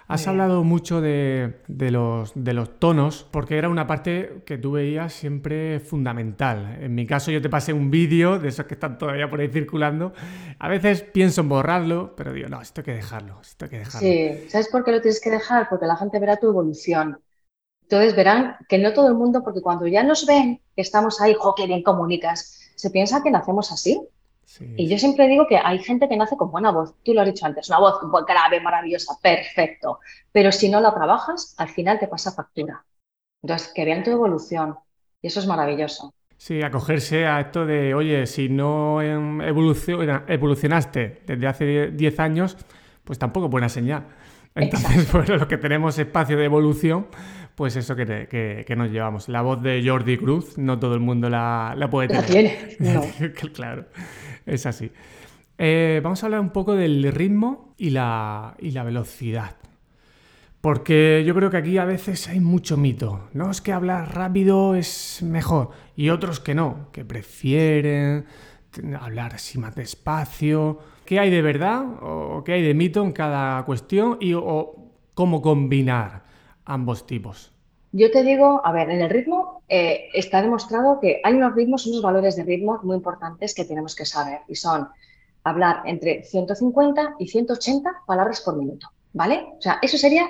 [0.08, 5.14] Has hablado mucho de, los, de, los, tonos, porque era una parte que tú veías
[5.14, 6.78] siempre fundamental.
[6.80, 9.48] En mi caso, yo te pasé un vídeo de esos que están todavía por ahí
[9.48, 10.14] circulando.
[10.60, 13.80] A veces pienso en borrarlo, pero digo, no, esto hay que dejarlo, esto hay que
[13.80, 14.00] dejarlo.
[14.00, 15.68] Sí, ¿sabes por qué lo tienes que dejar?
[15.70, 17.20] Porque la gente verá tu evolución.
[17.82, 21.36] Entonces verán que no todo el mundo, porque cuando ya nos ven que estamos ahí,
[21.38, 24.08] jo, qué bien comunicas, se piensa que nacemos así.
[24.78, 27.28] Y yo siempre digo que hay gente que nace con buena voz, tú lo has
[27.28, 30.00] dicho antes, una voz grave, maravillosa, perfecto,
[30.32, 32.86] pero si no la trabajas, al final te pasa factura.
[33.42, 34.76] Entonces, que vean tu evolución
[35.22, 36.14] y eso es maravilloso.
[36.38, 42.58] Sí, acogerse a esto de, oye, si no evolucionaste desde hace 10 años,
[43.04, 44.08] pues tampoco buena señal.
[44.54, 47.08] Entonces, bueno, lo que tenemos espacio de evolución,
[47.56, 49.30] pues eso que, nos llevamos.
[49.30, 52.76] La voz de Jordi Cruz, no todo el mundo la, puede tener.
[52.80, 53.86] La tiene, claro,
[54.46, 54.92] es así.
[55.58, 59.56] Eh, vamos a hablar un poco del ritmo y la, y la velocidad.
[60.62, 63.30] Porque yo creo que aquí a veces hay mucho mito.
[63.34, 65.70] No es que hablar rápido es mejor.
[65.96, 68.26] Y otros que no, que prefieren
[69.00, 70.80] hablar así más despacio.
[71.06, 75.42] ¿Qué hay de verdad o qué hay de mito en cada cuestión y o cómo
[75.42, 76.24] combinar
[76.66, 77.55] ambos tipos?
[77.98, 81.88] Yo te digo, a ver, en el ritmo eh, está demostrado que hay unos ritmos,
[81.88, 84.90] unos valores de ritmo muy importantes que tenemos que saber y son
[85.46, 89.48] hablar entre 150 y 180 palabras por minuto, ¿vale?
[89.58, 90.28] O sea, eso sería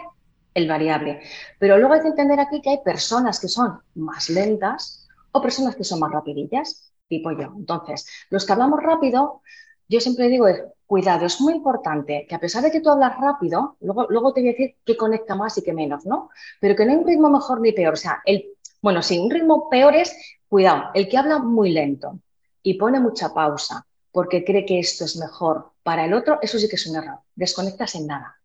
[0.53, 1.21] el variable.
[1.57, 5.75] Pero luego hay que entender aquí que hay personas que son más lentas o personas
[5.75, 7.51] que son más rapidillas, tipo yo.
[7.57, 9.41] Entonces, los que hablamos rápido,
[9.87, 10.45] yo siempre digo,
[10.85, 14.49] cuidado, es muy importante que a pesar de que tú hablas rápido, luego, te voy
[14.49, 16.29] a decir qué conecta más y qué menos, ¿no?
[16.59, 17.93] Pero que no hay un ritmo mejor ni peor.
[17.93, 20.15] O sea, el, bueno, sí, un ritmo peor es,
[20.47, 22.19] cuidado, el que habla muy lento
[22.61, 26.69] y pone mucha pausa porque cree que esto es mejor para el otro, eso sí
[26.69, 27.19] que es un error.
[27.35, 28.37] Desconectas en nada.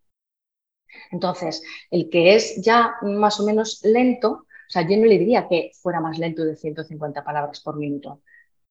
[1.10, 5.48] Entonces, el que es ya más o menos lento, o sea, yo no le diría
[5.48, 8.22] que fuera más lento de 150 palabras por minuto,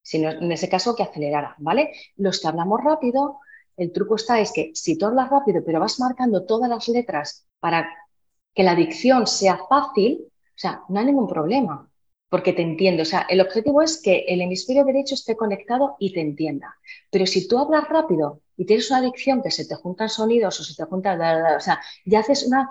[0.01, 1.91] sino en ese caso que acelerara, ¿vale?
[2.17, 3.39] Los que hablamos rápido,
[3.79, 7.47] el truco está es que si tú hablas rápido, pero vas marcando todas las letras
[7.59, 7.89] para
[8.53, 11.89] que la dicción sea fácil, o sea, no hay ningún problema,
[12.29, 13.03] porque te entiendo.
[13.03, 16.75] O sea, el objetivo es que el hemisferio derecho esté conectado y te entienda.
[17.09, 20.63] Pero si tú hablas rápido y tienes una dicción que se te juntan sonidos o
[20.63, 21.19] se te juntan,
[21.55, 22.69] o sea, ya haces una,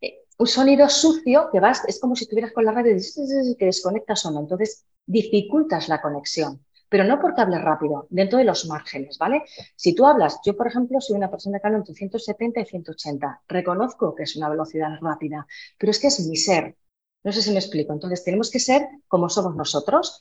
[0.00, 3.64] eh, un sonido sucio que vas, es como si estuvieras con la radio y que
[3.64, 4.40] desconectas o no.
[4.40, 6.60] Entonces, dificultas la conexión.
[6.92, 9.44] Pero no porque hables rápido, dentro de los márgenes, ¿vale?
[9.74, 13.42] Si tú hablas, yo por ejemplo soy una persona que habla entre 170 y 180.
[13.48, 15.46] Reconozco que es una velocidad rápida,
[15.78, 16.76] pero es que es mi ser.
[17.24, 17.94] No sé si me explico.
[17.94, 20.20] Entonces, tenemos que ser como somos nosotros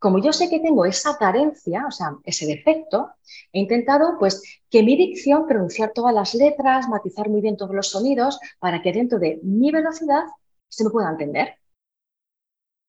[0.00, 3.10] como yo sé que tengo esa carencia, o sea, ese defecto,
[3.52, 7.88] he intentado pues que mi dicción pronunciar todas las letras, matizar muy bien todos los
[7.88, 10.22] sonidos para que dentro de mi velocidad
[10.68, 11.57] se me pueda entender.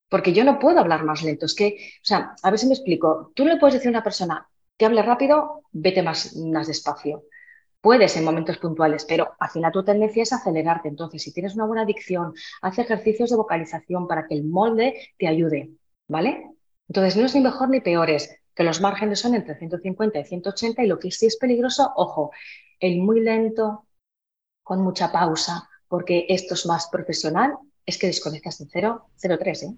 [0.10, 1.46] Porque yo no puedo hablar más lento.
[1.46, 3.32] Es que, o sea, a ver si me explico.
[3.36, 7.24] Tú le puedes decir a una persona que hable rápido, vete más, más despacio.
[7.82, 10.90] Puedes en momentos puntuales, pero al final tu tendencia es acelerarte.
[10.90, 15.28] Entonces, si tienes una buena dicción, haz ejercicios de vocalización para que el molde te
[15.28, 15.72] ayude,
[16.08, 16.50] ¿vale?
[16.88, 20.26] Entonces, no es ni mejor ni peor, es que los márgenes son entre 150 y
[20.26, 22.32] 180 y lo que sí es peligroso, ojo,
[22.80, 23.86] el muy lento,
[24.64, 29.64] con mucha pausa, porque esto es más profesional, es que desconectas en 0, 0,3.
[29.64, 29.78] ¿eh?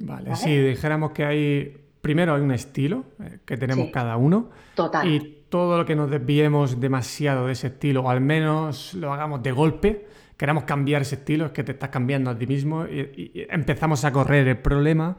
[0.00, 4.50] Vale, si dijéramos que hay, primero hay un estilo eh, que tenemos cada uno.
[4.74, 5.06] Total.
[5.06, 9.42] Y todo lo que nos desviemos demasiado de ese estilo, o al menos lo hagamos
[9.42, 13.46] de golpe, queramos cambiar ese estilo, es que te estás cambiando a ti mismo y
[13.50, 15.16] empezamos a correr el problema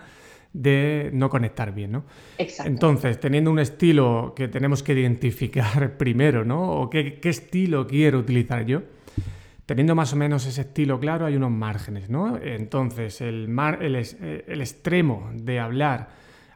[0.54, 2.06] de no conectar bien, ¿no?
[2.38, 2.70] Exacto.
[2.70, 6.82] Entonces, teniendo un estilo que tenemos que identificar primero, ¿no?
[6.82, 8.82] O qué, estilo quiero utilizar yo.
[9.72, 12.36] Teniendo más o menos ese estilo claro, hay unos márgenes, ¿no?
[12.36, 16.10] Entonces, el, el, extremo de hablar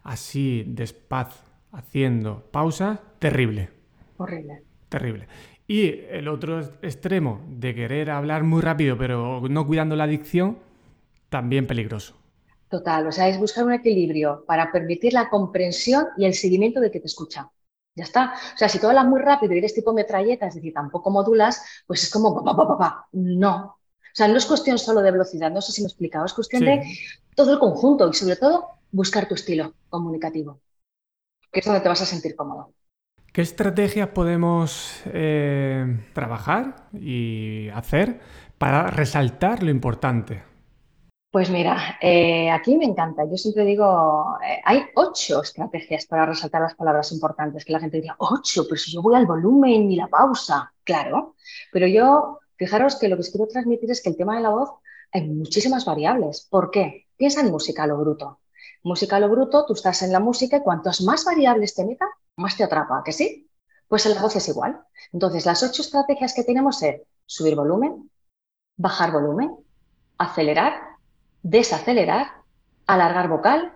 [0.04, 3.70] así despacio, haciendo pausas, terrible.
[4.18, 4.64] Horrible.
[4.90, 5.30] Terrible.
[5.66, 10.58] Y el otro extremo de querer hablar muy rápido, pero no cuidando la dicción,
[11.30, 12.18] también peligroso.
[12.68, 16.92] Total, o sea, es buscar un equilibrio para permitir la comprensión y el seguimiento de
[16.92, 17.50] que te escucha.
[17.96, 18.34] Ya está.
[18.54, 21.64] O sea, si tú hablas muy rápido y eres tipo metralleta, es decir, tampoco modulas,
[21.88, 23.78] pues es como pa, pa, pa, No.
[24.16, 26.34] O sea, no es cuestión solo de velocidad, no sé si me he explicado, es
[26.34, 26.84] cuestión de
[27.36, 30.62] todo el conjunto y sobre todo buscar tu estilo comunicativo,
[31.52, 32.74] que es donde te vas a sentir cómodo.
[33.34, 38.22] ¿Qué estrategias podemos eh, trabajar y hacer
[38.58, 40.44] para resaltar lo importante?
[41.36, 43.26] Pues mira, eh, aquí me encanta.
[43.30, 47.98] Yo siempre digo, eh, hay ocho estrategias para resaltar las palabras importantes, que la gente
[47.98, 51.36] diría, ocho, pero si yo voy al volumen y la pausa, claro.
[51.74, 54.50] Pero yo, fijaros que lo que os quiero transmitir es que el tema de la
[54.52, 54.70] voz
[55.12, 56.48] hay muchísimas variables.
[56.50, 57.08] ¿Por qué?
[57.18, 58.40] Piensa en música a lo bruto.
[58.84, 62.06] Música a lo bruto, tú estás en la música y cuantas más variables te meta,
[62.38, 63.50] más te atrapa, ¿que sí?
[63.90, 64.80] Pues en la voz es igual.
[65.12, 68.10] Entonces, las ocho estrategias que tenemos es subir volumen,
[68.78, 69.54] bajar volumen,
[70.18, 70.85] acelerar,
[71.46, 72.28] desacelerar,
[72.88, 73.74] alargar vocal,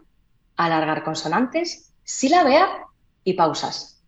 [0.58, 2.68] alargar consonantes, silabear
[3.24, 4.02] y pausas.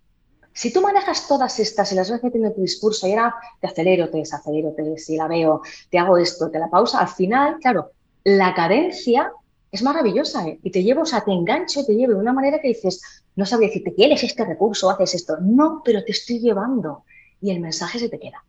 [0.51, 3.67] Si tú manejas todas estas y las vas metiendo en tu discurso y ahora te
[3.67, 7.91] acelero, te desacelero, te silabeo, te hago esto, te la pausa, al final, claro,
[8.23, 9.31] la cadencia
[9.71, 10.59] es maravillosa ¿eh?
[10.63, 12.99] y te llevo, o sea, te engancho, te llevo de una manera que dices,
[13.35, 14.89] no sabría decirte, ¿quieres este recurso?
[14.89, 15.37] ¿Haces esto?
[15.39, 17.03] No, pero te estoy llevando
[17.39, 18.43] y el mensaje se te queda.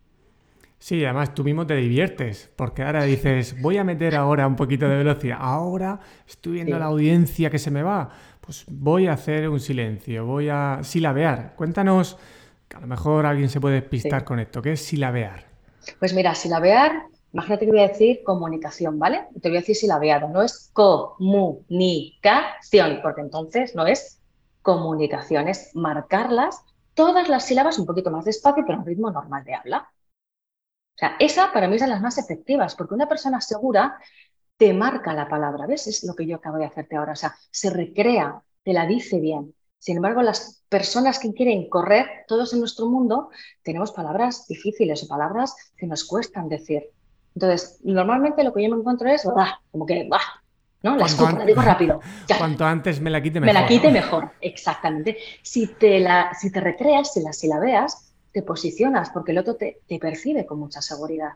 [0.82, 4.88] Sí, además tú mismo te diviertes, porque ahora dices, voy a meter ahora un poquito
[4.88, 9.48] de velocidad, ahora estoy viendo la audiencia que se me va, pues voy a hacer
[9.48, 11.54] un silencio, voy a silabear.
[11.54, 12.18] Cuéntanos,
[12.66, 15.44] que a lo mejor alguien se puede despistar con esto, ¿qué es silabear?
[16.00, 16.90] Pues mira, silabear,
[17.32, 19.26] imagínate que voy a decir comunicación, ¿vale?
[19.40, 24.18] Te voy a decir silabeado, no es comunicación, porque entonces no es
[24.62, 26.60] comunicación, es marcarlas,
[26.94, 29.88] todas las sílabas un poquito más despacio, pero a un ritmo normal de habla.
[30.94, 33.98] O sea, esa para mí es de las más efectivas, porque una persona segura
[34.56, 35.86] te marca la palabra, ¿ves?
[35.86, 39.18] Es lo que yo acabo de hacerte ahora, o sea, se recrea, te la dice
[39.18, 39.54] bien.
[39.78, 43.30] Sin embargo, las personas que quieren correr, todos en nuestro mundo,
[43.64, 46.90] tenemos palabras difíciles o palabras que nos cuestan decir.
[47.34, 49.26] Entonces, normalmente lo que yo me encuentro es,
[49.72, 50.20] como que, bah,
[50.82, 50.96] ¿no?
[50.96, 52.00] La escupo, la digo rápido.
[52.38, 53.54] Cuanto antes me la quite mejor.
[53.54, 55.18] Me la quite mejor, exactamente.
[55.42, 59.38] Si te, la, si te recreas, si la, si la veas, te posicionas porque el
[59.38, 61.32] otro te, percibe con mucha seguridad.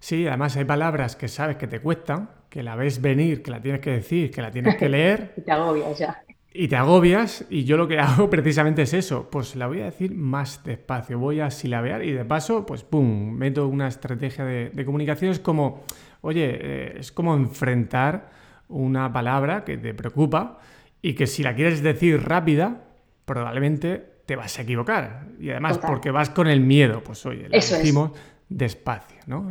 [0.00, 3.60] Sí, además hay palabras que sabes que te cuestan, que la ves venir, que la
[3.60, 5.34] tienes que decir, que la tienes que leer.
[5.36, 6.22] y te agobias ya.
[6.52, 9.86] Y te agobias, y yo lo que hago precisamente es eso, pues la voy a
[9.86, 14.84] decir más despacio, voy a silabear y de paso, pues pum, meto una estrategia de,
[14.84, 15.82] comunicación, es como,
[16.20, 18.30] oye, eh, es como enfrentar
[18.68, 20.58] una palabra que te preocupa
[21.00, 22.84] y que si la quieres decir rápida,
[23.24, 25.26] probablemente te vas a equivocar.
[25.40, 28.10] Y además porque vas con el miedo, pues oye, lo decimos
[28.50, 29.50] despacio, ¿no?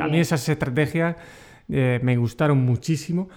[0.00, 1.14] a mí esas estrategias
[1.68, 3.28] eh, me gustaron muchísimo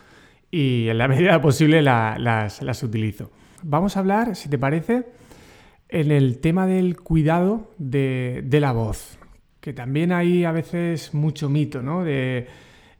[0.49, 3.29] y en la medida posible las, utilizo.
[3.61, 5.05] Vamos a hablar, si te parece,
[5.87, 9.19] en el tema del cuidado de, de la voz,
[9.59, 12.03] que también hay a veces mucho mito, ¿no?
[12.03, 12.47] De,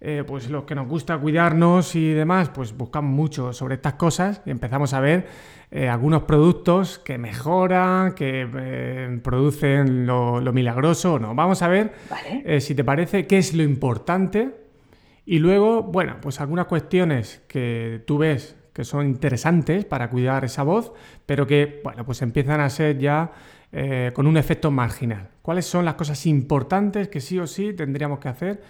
[0.03, 4.41] eh, pues los que nos gusta cuidarnos y demás, pues buscamos mucho sobre estas cosas
[4.47, 5.27] y empezamos a ver
[5.69, 11.35] eh, algunos productos que mejoran, que eh, producen lo, milagroso o no.
[11.35, 11.93] Vamos a ver,
[12.61, 14.55] si te parece, qué es lo importante
[15.23, 20.63] y luego, bueno, pues algunas cuestiones que tú ves que son interesantes para cuidar esa
[20.63, 20.93] voz,
[21.27, 23.31] pero que, bueno, pues empiezan a ser ya
[24.13, 25.29] con un efecto marginal.
[25.43, 28.61] ¿Cuáles son las cosas importantes que sí o sí tendríamos que hacer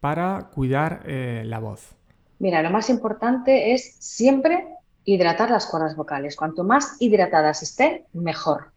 [0.00, 1.94] para cuidar eh, la voz?
[2.38, 4.66] Mira, lo más importante es siempre
[5.04, 6.36] hidratar las cuerdas vocales.
[6.36, 8.72] Cuanto más hidratadas estén, mejor.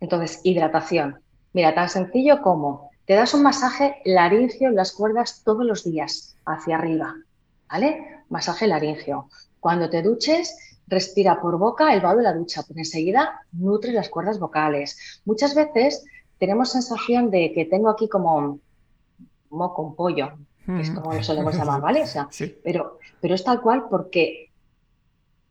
[0.00, 1.20] Entonces, hidratación.
[1.52, 6.36] Mira, tan sencillo como te das un masaje laringio en las cuerdas todos los días,
[6.44, 7.14] hacia arriba.
[7.70, 8.22] ¿Vale?
[8.28, 9.28] Masaje laringio.
[9.60, 14.08] Cuando te duches, respira por boca el vaho de la ducha, porque enseguida nutres las
[14.08, 15.20] cuerdas vocales.
[15.24, 16.04] Muchas veces
[16.38, 18.60] tenemos sensación de que tengo aquí como
[19.50, 20.32] moco, un pollo,
[20.66, 22.04] que es como lo solemos llamar, ¿vale?
[22.64, 24.48] pero, pero es tal cual porque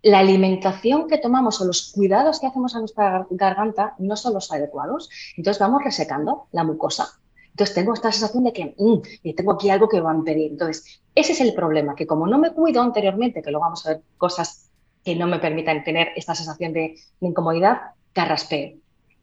[0.04, 4.52] la alimentación que tomamos o los cuidados que hacemos a nuestra garganta no son los
[4.52, 5.10] adecuados.
[5.36, 7.20] Entonces vamos resecando la mucosa.
[7.50, 10.52] Entonces tengo esta sensación de que mm, tengo aquí algo que va a impedir.
[10.52, 13.90] Entonces, ese es el problema, que como no me cuido anteriormente, que luego vamos a
[13.90, 14.70] ver cosas
[15.04, 17.82] que no me permitan tener esta sensación de, de incomodidad,
[18.14, 18.78] carraspeo.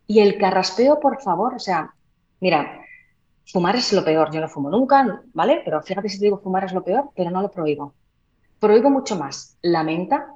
[0.06, 1.94] Y el carraspeo, por favor, o sea,
[2.40, 2.83] mira,
[3.46, 5.60] Fumar es lo peor, yo no fumo nunca, ¿vale?
[5.64, 7.94] Pero fíjate si te digo fumar es lo peor, pero no lo prohíbo.
[8.58, 10.28] Prohíbo mucho más la menta,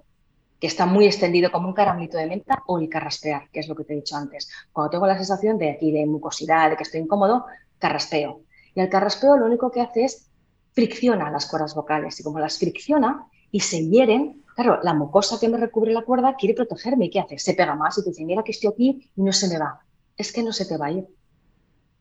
[0.60, 3.74] que está muy extendido como un caramelito de menta, o el carraspear, que es lo
[3.74, 4.50] que te he dicho antes.
[4.72, 7.46] Cuando tengo la sensación de aquí de mucosidad, de que estoy incómodo,
[7.78, 8.42] carraspeo.
[8.74, 10.30] Y el carraspeo lo único que hace es
[10.72, 15.48] fricciona las cuerdas vocales y como las fricciona y se hieren, claro, la mucosa que
[15.48, 17.38] me recubre la cuerda quiere protegerme y ¿qué hace?
[17.38, 19.80] Se pega más y te dice, mira que estoy aquí y no se me va.
[20.16, 21.08] Es que no se te va a ir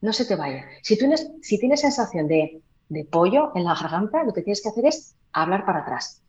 [0.00, 0.64] no se te vaya.
[0.82, 0.96] Si,
[1.42, 2.62] si tienes sensación de,
[3.10, 6.22] pollo en la garganta, lo que tienes que hacer es hablar para atrás.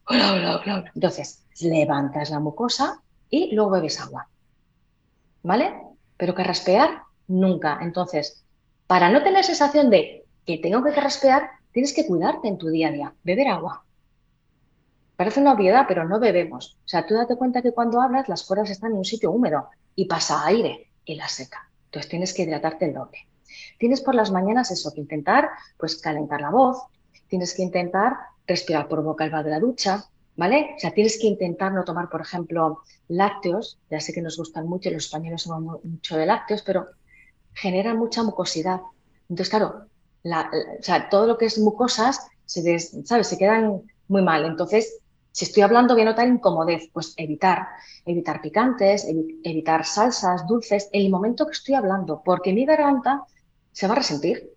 [0.95, 4.27] Entonces, levantas la mucosa y luego bebes agua.
[5.43, 5.73] ¿Vale?
[6.17, 7.79] Pero que raspear, nunca.
[7.81, 8.43] Entonces,
[8.87, 12.89] para no tener sensación de que tengo que raspear, tienes que cuidarte en tu día
[12.89, 13.13] a día.
[13.23, 13.83] Beber agua.
[15.15, 16.77] Parece una obviedad, pero no bebemos.
[16.85, 19.69] O sea, tú date cuenta que cuando hablas las cuerdas están en un sitio húmedo
[19.95, 21.69] y pasa aire y la seca.
[21.85, 23.19] Entonces tienes que hidratarte el doble.
[23.77, 26.83] Tienes por las mañanas eso, que intentar pues calentar la voz,
[27.27, 30.71] tienes que intentar respirar por boca el de la ducha, ¿vale?
[30.75, 34.67] O sea, tienes que intentar no tomar, por ejemplo, lácteos, ya sé que nos gustan
[34.67, 36.87] mucho, los españoles somos mucho de lácteos, pero
[37.53, 38.81] generan mucha mucosidad.
[39.29, 39.85] Entonces, claro,
[40.23, 43.27] o sea, todo lo que es mucosas, se ¿sabes?
[43.27, 44.45] Se quedan muy mal.
[44.45, 44.99] Entonces,
[45.31, 47.67] si estoy hablando voy a notar incomodez, pues evitar,
[48.05, 49.05] evitar picantes,
[49.43, 53.23] evitar salsas, dulces, en el momento que estoy hablando, porque mi garganta
[53.71, 54.53] se va a resentir.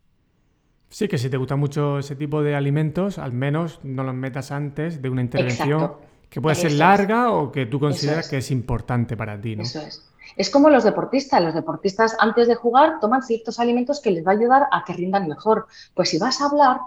[0.89, 4.53] Sí, que si te gusta mucho ese tipo de alimentos, al menos no los metas
[4.53, 5.93] antes de una intervención
[6.29, 9.63] Que puede ser larga o que tú consideras que es importante para ti, ¿no?
[9.63, 10.09] Eso es.
[10.37, 11.43] Es como los deportistas.
[11.43, 14.95] Los deportistas antes de jugar toman ciertos alimentos que les va a ayudar a que
[14.95, 15.67] rindan mejor.
[15.95, 16.81] Pues si vas a hablar,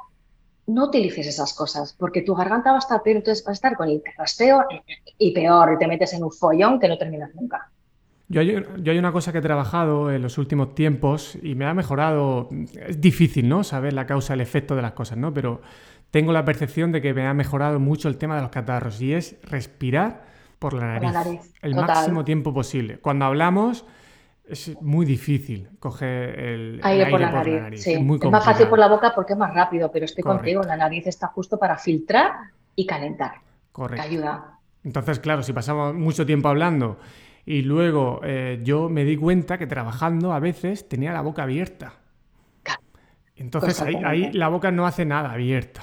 [0.67, 3.75] no utilices esas cosas, porque tu garganta va a estar peor, entonces vas a estar
[3.75, 4.65] con el rastreo
[5.17, 7.71] y peor, y te metes en un follón que no terminas nunca.
[8.27, 11.65] Yo hay, yo hay, una cosa que he trabajado en los últimos tiempos y me
[11.65, 12.49] ha mejorado.
[12.87, 13.63] Es difícil, ¿no?
[13.63, 15.33] Saber la causa, el efecto de las cosas, ¿no?
[15.33, 15.61] Pero
[16.09, 19.13] tengo la percepción de que me ha mejorado mucho el tema de los catarros y
[19.13, 20.23] es respirar
[20.59, 22.99] por la nariz, el máximo tiempo posible.
[22.99, 23.85] Cuando hablamos
[24.47, 27.85] es muy difícil coger el aire, por, la, nariz.
[27.85, 31.07] Es, más fácil por la boca porque es más rápido, pero estoy contigo, la nariz
[31.07, 32.31] está justo para filtrar
[32.75, 33.33] y calentar.
[33.71, 34.07] Correcto.
[34.07, 34.59] ayuda.
[34.83, 36.97] Entonces, claro, si pasamos mucho tiempo hablando
[37.45, 41.93] y luego eh, yo me di cuenta que trabajando a veces tenía la boca abierta.
[43.37, 45.81] Entonces ahí, ahí, la boca no hace nada abierta.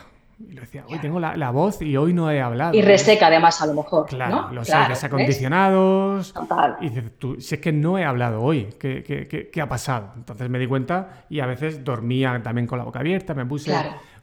[0.48, 2.74] Y lo decía, hoy tengo la, voz y hoy no he hablado.
[2.74, 4.06] Y reseca además a lo mejor.
[4.06, 6.34] Claro, los aires acondicionados.
[6.80, 10.12] Y dices, tú, si es que no he hablado hoy, ¿qué, qué, qué, ha pasado?
[10.16, 13.72] Entonces me di cuenta y a veces dormía también con la boca abierta, me puse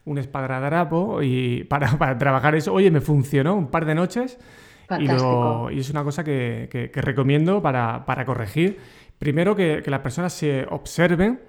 [0.04, 4.38] un espadradrapo y para, para, trabajar eso, oye, me funcionó un par de noches.
[4.98, 5.04] Y,
[5.76, 8.78] y, es una cosa que, recomiendo para, para, corregir.
[9.18, 11.40] Primero que, que las personas se observen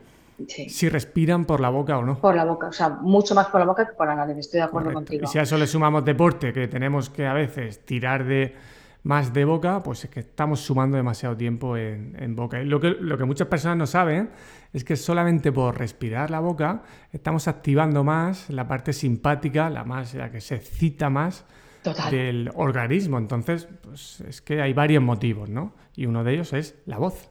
[0.48, 2.20] si respiran por la boca o no.
[2.20, 4.60] Por la boca, o sea, mucho más por la boca que por la nariz, estoy
[4.60, 5.24] de acuerdo contigo.
[5.24, 8.56] Y si a eso le sumamos deporte, que tenemos que a veces tirar de
[9.04, 12.62] más de boca, pues es que estamos sumando demasiado tiempo en, boca.
[12.62, 14.30] Y lo que, lo que muchas personas no saben
[14.74, 20.14] es que solamente por respirar la boca estamos activando más la parte simpática, la, más,
[20.14, 21.46] la que se excita más
[22.10, 23.18] del organismo.
[23.18, 25.74] Entonces, pues es que hay varios motivos, ¿no?
[25.96, 27.30] Y uno de ellos es la voz.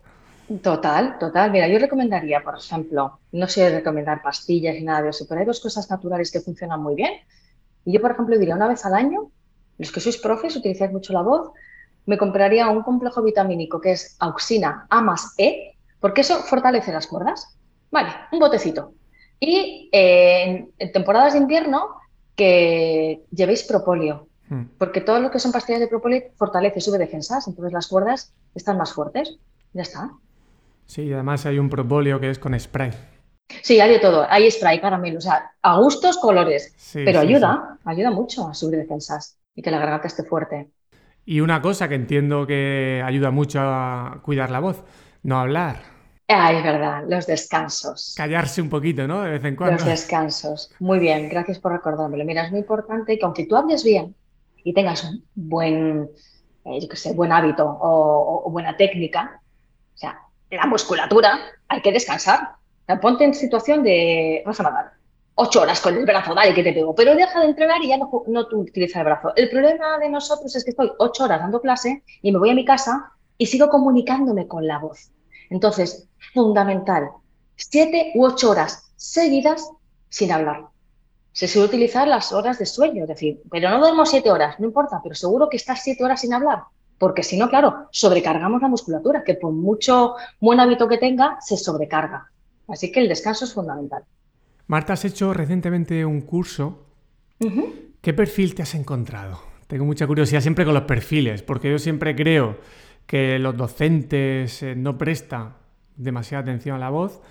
[0.62, 1.52] Total, total.
[1.52, 5.46] Mira, yo recomendaría, por ejemplo, no sé recomendar pastillas ni nada de eso, pero hay
[5.46, 7.12] dos cosas naturales que funcionan muy bien.
[7.84, 9.30] Y yo, por ejemplo, diría una vez al año,
[9.78, 11.52] los que sois profes, utilizáis mucho la voz,
[12.06, 17.06] me compraría un complejo vitamínico que es auxina A más E, porque eso fortalece las
[17.06, 17.56] cuerdas.
[17.90, 18.94] Vale, un botecito.
[19.38, 21.96] Y eh, en, temporadas de invierno,
[22.34, 24.64] que llevéis propóleo, hmm.
[24.76, 28.76] porque todo lo que son pastillas de propóleo fortalece, sube defensas, entonces las cuerdas están
[28.76, 29.38] más fuertes.
[29.72, 30.10] Ya está.
[30.84, 32.90] Sí, y además hay un propóleo que es con spray.
[33.62, 34.26] Sí, hay de todo.
[34.28, 36.74] Hay spray, caramelo, o sea, a gustos, colores.
[36.92, 40.68] pero ayuda, ayuda mucho a subir defensas y que la garganta esté fuerte.
[41.24, 44.82] Y una cosa que entiendo que ayuda mucho a cuidar la voz,
[45.22, 45.76] no hablar.
[46.28, 48.14] Ah, es verdad, los descansos.
[48.16, 49.22] Callarse un poquito, ¿no?
[49.22, 49.76] De vez en cuando.
[49.76, 50.72] Los descansos.
[50.78, 52.24] Muy bien, gracias por recordármelo.
[52.24, 54.14] Mira, es muy importante que aunque tú hables bien
[54.64, 56.10] y tengas un buen,
[56.64, 59.40] eh, yo sé, buen hábito o, buena técnica,
[59.94, 60.18] o sea,
[60.50, 61.38] la musculatura,
[61.68, 62.56] hay que descansar.
[63.00, 64.92] ponte en situación de, vas a matar,
[65.34, 67.96] ocho horas con el brazo, dale que te pego, pero deja de entrenar y ya
[67.96, 69.32] no, no utilizas el brazo.
[69.36, 72.54] El problema de nosotros es que estoy ocho horas dando clase y me voy a
[72.54, 75.10] mi casa y sigo comunicándome con la voz.
[75.48, 77.10] Entonces, fundamental,
[77.56, 79.70] siete u ocho horas seguidas
[80.08, 80.69] sin hablar.
[81.40, 84.66] Se suele utilizar las horas de sueño, es decir, pero no duermo siete horas, no
[84.66, 86.64] importa, pero seguro que estás siete horas sin hablar
[86.98, 91.56] porque si no, claro, sobrecargamos la musculatura, que por mucho buen hábito que tenga, se
[91.56, 92.30] sobrecarga.
[92.68, 94.02] Así que el descanso es fundamental.
[94.66, 96.84] Marta, has hecho recientemente un curso.
[98.02, 99.40] ¿Qué perfil te has encontrado?
[99.66, 102.58] Tengo mucha curiosidad siempre con los perfiles, porque yo siempre creo
[103.06, 105.54] que los docentes eh, no prestan
[105.96, 107.22] demasiada atención a la voz.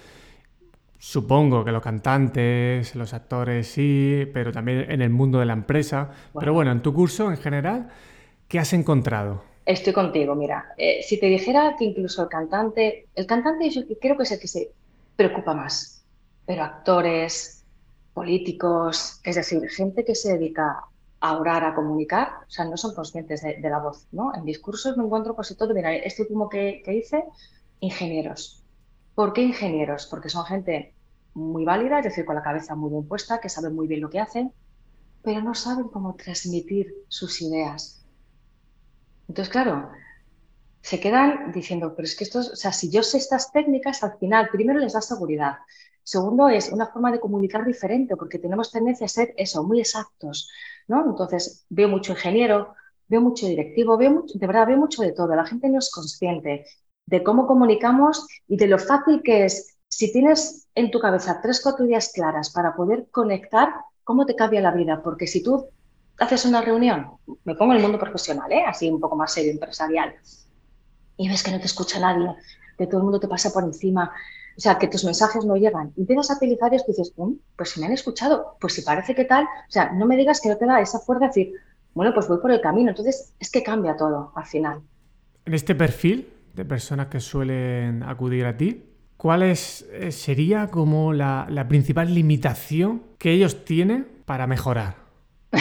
[1.01, 6.11] Supongo que los cantantes, los actores sí, pero también en el mundo de la empresa.
[6.37, 7.89] Pero bueno, en tu curso en general,
[8.49, 9.41] ¿qué has encontrado?
[9.65, 10.73] Estoy contigo, mira.
[10.77, 14.39] Eh, si te dijera que incluso el cantante, el cantante yo creo que es el
[14.41, 14.71] que se
[15.15, 16.03] preocupa más,
[16.45, 17.63] pero actores,
[18.13, 20.83] políticos, es decir, gente que se dedica
[21.21, 24.35] a orar, a comunicar, o sea, no son conscientes de, la voz, ¿no?
[24.35, 25.73] En discursos me encuentro casi todo.
[25.73, 27.23] Mira, este último que, que hice,
[27.79, 28.58] ingenieros.
[29.19, 30.07] ¿Por qué ingenieros?
[30.07, 30.95] Porque son gente
[31.33, 34.09] muy válida, es decir, con la cabeza muy bien puesta, que saben muy bien lo
[34.09, 34.53] que hacen,
[35.21, 37.99] pero no saben cómo transmitir sus ideas
[39.27, 39.91] entonces, claro,
[40.81, 44.17] se quedan diciendo, pero es que esto, o sea, si yo sé estas técnicas, al
[44.17, 45.57] final, primero les da seguridad.
[46.01, 50.49] Segundo, es una forma de comunicar diferente, porque tenemos tendencia a ser eso, muy exactos,
[50.87, 51.05] ¿no?
[51.05, 52.73] Entonces, veo mucho ingeniero,
[53.07, 55.35] veo mucho directivo, veo mucho, de verdad, veo mucho de todo.
[55.35, 56.65] La gente no es consciente
[57.09, 61.59] de cómo comunicamos y de lo fácil que es, si tienes en tu cabeza tres,
[61.61, 63.69] cuatro ideas claras para poder conectar,
[64.03, 65.01] cómo te cambia la vida.
[65.03, 65.67] Porque si tú
[66.19, 67.07] haces una reunión,
[67.45, 68.63] me pongo en el mundo profesional, ¿eh?
[68.67, 70.13] así un poco más serio, empresarial,
[71.17, 72.27] y ves que no te escucha nadie,
[72.77, 74.11] que todo el mundo te pasa por encima,
[74.55, 77.31] o sea, que tus mensajes no llegan, y empiezas a utilizar esto y dices, mm,
[77.55, 80.41] pues si me han escuchado, pues si parece que tal, o sea, no me digas
[80.41, 81.53] que no te da esa fuerza de decir,
[81.93, 82.89] bueno, pues voy por el camino.
[82.89, 84.81] Entonces, es que cambia todo al final.
[85.45, 88.83] En este perfil de personas que suelen acudir a ti,
[89.15, 94.97] ¿cuál eh, sería como la, principal limitación que ellos tienen para mejorar?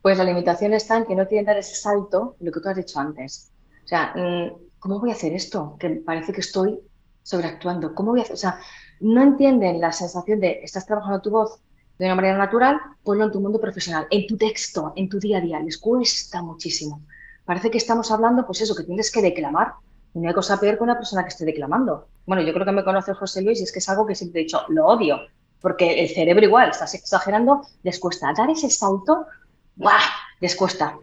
[0.00, 2.76] Pues la limitación está en que no quieren dar ese salto, lo que tú has
[2.76, 3.50] dicho antes.
[3.84, 5.76] O sea, mm, ¿cómo voy a hacer esto?
[5.80, 6.78] Que parece que estoy
[7.24, 7.92] sobreactuando.
[7.92, 8.34] ¿Cómo voy a hacer?
[8.34, 8.60] O sea,
[9.00, 11.58] no entienden la sensación de estás trabajando tu voz
[11.98, 15.38] de una manera natural, ponlo en tu mundo profesional, en tu texto, en tu día
[15.38, 15.58] a día.
[15.58, 17.02] Les cuesta muchísimo.
[17.44, 19.74] Parece que estamos hablando, pues eso, que tienes que declamar.
[20.16, 22.08] Y no hay cosa peor que una persona que esté declamando.
[22.24, 24.40] Bueno, yo creo que me conoce José Luis y es que es algo que siempre
[24.40, 25.20] he dicho, lo odio,
[25.60, 29.26] porque el cerebro igual, estás exagerando, les cuesta dar ese salto,
[29.74, 30.00] ¡buah!
[30.40, 30.98] Les cuesta.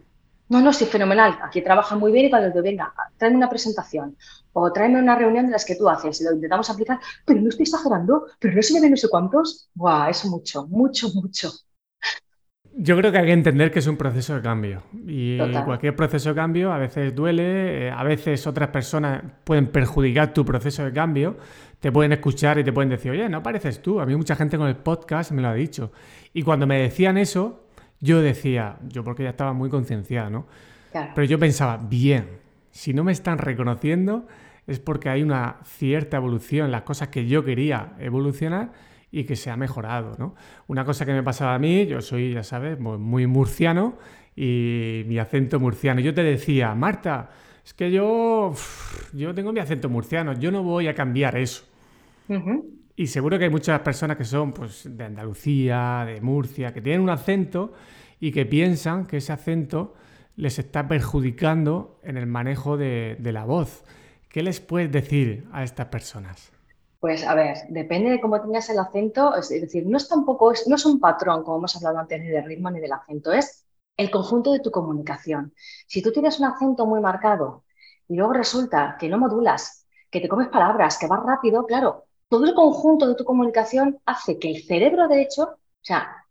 [0.49, 1.38] No, no, sí, fenomenal.
[1.43, 4.18] Aquí trabaja muy bien y cuando venga, tráeme una presentación
[4.51, 7.49] o tráeme una reunión de las que tú haces y lo intentamos aplicar, pero no
[7.49, 9.70] estoy exagerando, pero no se me ven no sé cuántos.
[9.76, 10.09] ¡Buah!
[10.09, 11.51] Es mucho, mucho, mucho.
[12.76, 16.30] Yo creo que hay que entender que es un proceso de cambio y cualquier proceso
[16.30, 20.91] de cambio a veces duele, eh, a veces otras personas pueden perjudicar tu proceso de
[20.91, 21.38] cambio,
[21.80, 23.99] te pueden escuchar y te pueden decir, oye, no pareces tú.
[23.99, 25.91] A mí mucha gente con el podcast me lo ha dicho.
[26.34, 27.67] Y cuando me decían eso,
[27.99, 30.47] yo decía, yo porque ya estaba muy concienciada, ¿no?
[30.91, 32.28] Pero yo pensaba, bien,
[32.71, 34.28] si no me están reconociendo
[34.67, 38.71] es porque hay una cierta evolución, las cosas que yo quería evolucionar
[39.14, 40.34] y que se ha mejorado, ¿no?
[40.66, 43.99] Una cosa que me pasaba a mí, yo soy, ya sabes, muy murciano
[44.36, 46.01] y mi acento murciano.
[46.01, 47.30] Yo te decía, Marta,
[47.64, 48.55] es que yo,
[49.14, 51.64] yo tengo mi acento murciano, yo no voy a cambiar eso.
[52.95, 57.01] Y seguro que hay muchas personas que son pues, de Andalucía, de Murcia, que tienen
[57.01, 57.74] un acento
[58.20, 59.93] y que piensan que ese acento
[60.38, 63.86] les está perjudicando en el manejo de la voz.
[64.28, 66.53] ¿Qué les puedes decir a estas personas?
[67.04, 70.76] Pues a ver, depende de cómo tengas el acento, es decir, no es tampoco, no
[70.78, 73.66] es un patrón, como hemos hablado antes, ni de ritmo ni del acento, es
[73.97, 75.54] el conjunto de tu comunicación.
[75.86, 77.66] Si tú tienes un acento muy marcado
[78.08, 82.45] y luego resulta que no modulas, que te comes palabras, que vas rápido, claro, todo
[82.45, 86.26] el conjunto de tu comunicación hace que el cerebro derecho, o sea,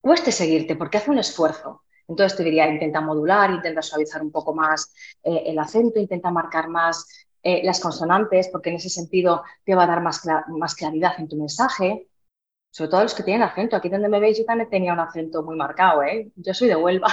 [0.00, 1.82] cueste seguirte porque hace un esfuerzo.
[2.08, 6.68] Entonces te diría, intenta modular, intenta suavizar un poco más eh, el acento, intenta marcar
[6.68, 7.06] más
[7.42, 11.28] eh, las consonantes, porque en ese sentido te va a dar más, más claridad en
[11.28, 12.08] tu mensaje.
[12.70, 13.76] Sobre todo los que tienen acento.
[13.76, 16.30] Aquí donde me veis yo también tenía un acento muy marcado, ¿eh?
[16.36, 17.08] Yo soy de Huelva.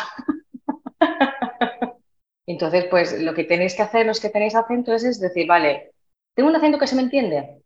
[2.46, 5.94] Entonces, pues lo que tenéis que hacer los que tenéis acento es, decir, vale,
[6.34, 7.62] ¿tengo un acento que se me entiende?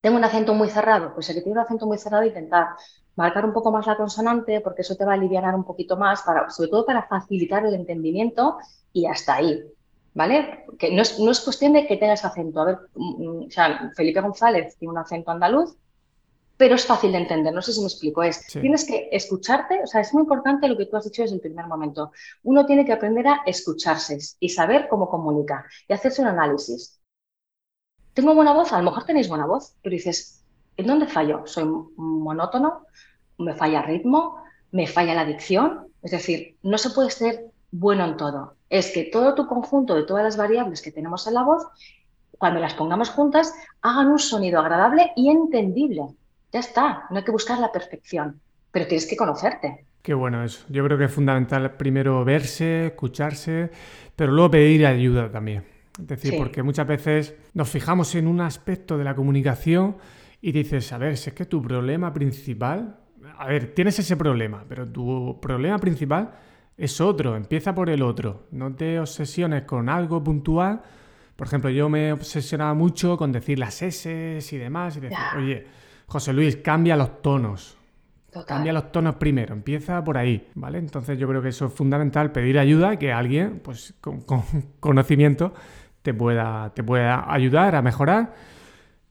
[0.00, 1.12] ¿Tengo un acento muy cerrado?
[1.14, 2.68] Pues el que tiene un acento muy cerrado, intentar
[3.16, 6.22] marcar un poco más la consonante, porque eso te va a aliviar un poquito más,
[6.22, 8.58] para, sobre todo para facilitar el entendimiento
[8.92, 9.62] y hasta ahí.
[10.14, 10.64] ¿Vale?
[10.78, 12.60] Que no es, no es, cuestión de que tengas acento.
[12.60, 15.76] A ver, mm, mm, o sea, Felipe González tiene un acento andaluz,
[16.56, 18.22] pero es fácil de entender, no sé si me explico.
[18.22, 21.36] Es, tienes que escucharte, o sea, es muy importante lo que tú has dicho desde
[21.36, 22.12] el primer momento.
[22.42, 27.00] Uno tiene que aprender a escucharse y saber cómo comunicar y hacerse un análisis.
[28.12, 28.72] ¿Tengo buena voz?
[28.72, 30.44] A lo mejor tenéis buena voz, pero dices,
[30.76, 31.46] ¿en dónde fallo?
[31.46, 31.64] ¿Soy
[31.96, 32.86] monótono?
[33.38, 34.42] ¿Me falla ritmo?
[34.72, 35.86] ¿Me falla la dicción?
[36.02, 38.54] Es decir, no se puede ser bueno en todo.
[38.70, 41.66] Es que todo tu conjunto de todas las variables que tenemos en la voz,
[42.36, 43.52] cuando las pongamos juntas,
[43.82, 46.02] hagan un sonido agradable y entendible.
[46.52, 48.40] Ya está, no hay que buscar la perfección,
[48.70, 49.84] pero tienes que conocerte.
[50.02, 50.64] Qué bueno eso.
[50.68, 53.70] Yo creo que es fundamental primero verse, escucharse,
[54.16, 55.64] pero luego pedir ayuda también.
[55.98, 59.96] Es decir, porque muchas veces nos fijamos en un aspecto de la comunicación
[60.40, 63.00] y dices, a ver, si es que tu problema principal,
[63.36, 66.30] a ver, tienes ese problema, pero tu problema principal
[66.78, 68.46] es otro, empieza por el otro.
[68.52, 70.80] No te obsesiones con algo puntual.
[71.34, 75.66] Por ejemplo, yo me obsesionaba mucho con decir las S y demás y decir, oye,
[76.06, 77.76] José Luis, cambia los tonos.
[78.46, 80.78] Cambia los tonos primero, empieza por ahí, ¿vale?
[80.78, 84.22] Entonces yo creo que eso es fundamental, pedir ayuda y que alguien, pues con,
[84.80, 85.52] conocimiento,
[86.02, 88.34] te pueda, te pueda ayudar a mejorar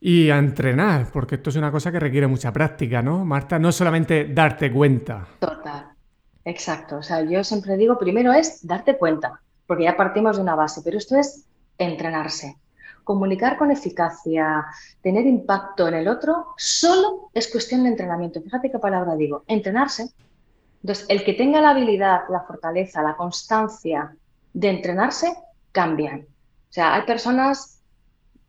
[0.00, 3.58] y a entrenar, porque esto es una cosa que requiere mucha práctica, ¿no, Marta?
[3.58, 5.26] No solamente darte cuenta.
[5.40, 5.97] Total.
[6.48, 10.54] Exacto, o sea, yo siempre digo, primero es darte cuenta, porque ya partimos de una
[10.54, 11.44] base, pero esto es
[11.76, 12.56] entrenarse.
[13.04, 14.64] Comunicar con eficacia,
[15.02, 18.40] tener impacto en el otro, solo es cuestión de entrenamiento.
[18.40, 20.08] Fíjate qué palabra digo, entrenarse.
[20.82, 24.16] Entonces, el que tenga la habilidad, la fortaleza, la constancia
[24.54, 25.30] de entrenarse,
[25.70, 26.20] cambian.
[26.20, 27.77] O sea, hay personas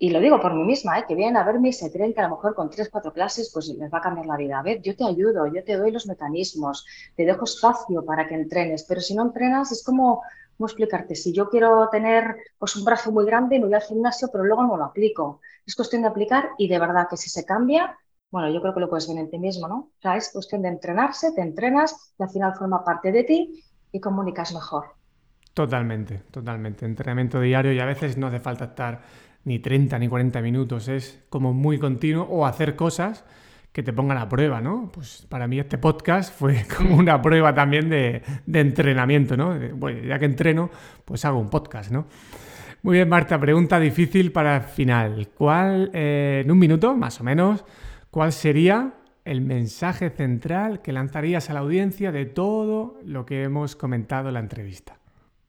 [0.01, 1.05] y lo digo por mí misma, ¿eh?
[1.05, 3.51] que vienen a verme y se creen que a lo mejor con tres, cuatro clases
[3.53, 4.57] pues les va a cambiar la vida.
[4.57, 6.85] A ver, yo te ayudo, yo te doy los mecanismos,
[7.17, 10.21] te dejo espacio para que entrenes, pero si no entrenas es como,
[10.57, 11.15] ¿cómo explicarte?
[11.15, 14.63] Si yo quiero tener pues, un brazo muy grande, me voy al gimnasio, pero luego
[14.63, 15.41] no lo aplico.
[15.65, 17.97] Es cuestión de aplicar y de verdad que si se cambia,
[18.31, 19.75] bueno, yo creo que lo puedes ver en ti mismo, ¿no?
[19.75, 23.65] O sea, es cuestión de entrenarse, te entrenas y al final forma parte de ti
[23.91, 24.85] y comunicas mejor.
[25.53, 26.85] Totalmente, totalmente.
[26.85, 29.01] Entrenamiento diario y a veces no hace falta estar
[29.43, 33.25] ni 30 ni 40 minutos, es como muy continuo o hacer cosas
[33.71, 34.89] que te pongan a prueba, ¿no?
[34.91, 39.55] Pues para mí este podcast fue como una prueba también de, entrenamiento, ¿no?
[39.75, 40.69] Bueno, ya que entreno,
[41.05, 42.07] pues hago un podcast, ¿no?
[42.81, 45.29] Muy bien, Marta, pregunta difícil para el final.
[45.35, 47.65] ¿Cuál, eh, en un minuto más o menos,
[48.09, 48.93] cuál sería
[49.25, 54.35] el mensaje central que lanzarías a la audiencia de todo lo que hemos comentado en
[54.35, 54.97] la entrevista?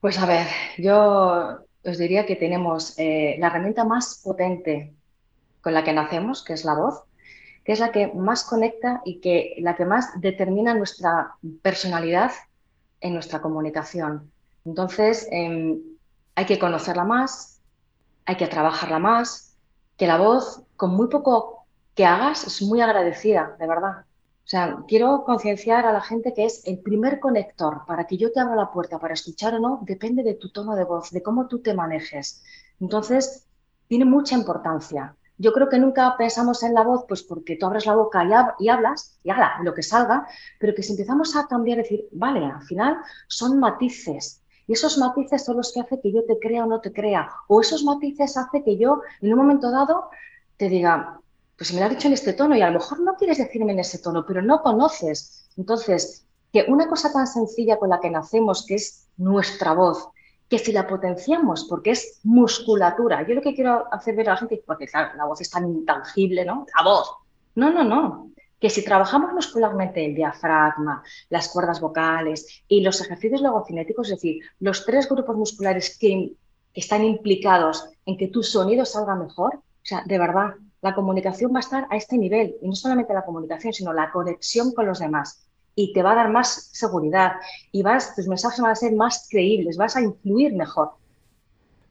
[0.01, 4.93] Pues a ver, yo os diría que tenemos eh, la herramienta más potente
[5.61, 7.03] con la que nacemos, que es la voz,
[7.63, 12.31] que es la que más conecta y que la que más determina nuestra personalidad
[12.99, 14.31] en nuestra comunicación.
[14.65, 15.79] Entonces, em,
[16.35, 17.59] hay que conocerla más,
[18.25, 19.57] hay que trabajarla más,
[19.97, 21.65] que la voz, con muy poco
[21.95, 24.05] que hagas, es muy agradecida, de verdad.
[24.43, 28.31] O sea, quiero concienciar a la gente que es el primer conector para que yo
[28.31, 31.21] te abra la puerta para escuchar o no, depende de tu tono de voz, de
[31.21, 32.43] cómo tú te manejes.
[32.79, 33.47] Entonces,
[33.87, 35.15] tiene mucha importancia.
[35.37, 38.23] Yo creo que nunca pensamos en la voz, pues porque tú abres la boca
[38.59, 40.27] y, hablas, y habla lo que salga,
[40.59, 44.43] pero que si empezamos a cambiar, decir, vale, al final son matices.
[44.67, 47.29] Y esos matices son los que hacen que yo te crea o no te crea.
[47.47, 50.09] O esos matices hacen que yo, en un momento dado,
[50.57, 51.19] te diga,
[51.61, 53.73] pues me lo has dicho en este tono y a lo mejor no quieres decirme
[53.73, 55.47] en ese tono, pero no conoces.
[55.55, 60.09] Entonces, que una cosa tan sencilla con la que nacemos, que es nuestra voz,
[60.49, 64.37] que si la potenciamos, porque es musculatura, yo lo que quiero hacer ver a la
[64.39, 66.65] gente, porque la voz es tan intangible, ¿no?
[66.75, 67.11] La voz.
[67.53, 68.31] No, no, no.
[68.59, 74.41] Que si trabajamos muscularmente el diafragma, las cuerdas vocales y los ejercicios logocinéticos, es decir,
[74.61, 76.33] los tres grupos musculares que,
[76.73, 81.53] que están implicados en que tu sonido salga mejor, o sea, de verdad, la comunicación
[81.53, 84.85] va a estar a este nivel, y no solamente la comunicación, sino la conexión con
[84.87, 87.33] los demás y te va a dar más seguridad
[87.71, 90.89] y vas, tus mensajes van a ser más creíbles, vas a influir mejor.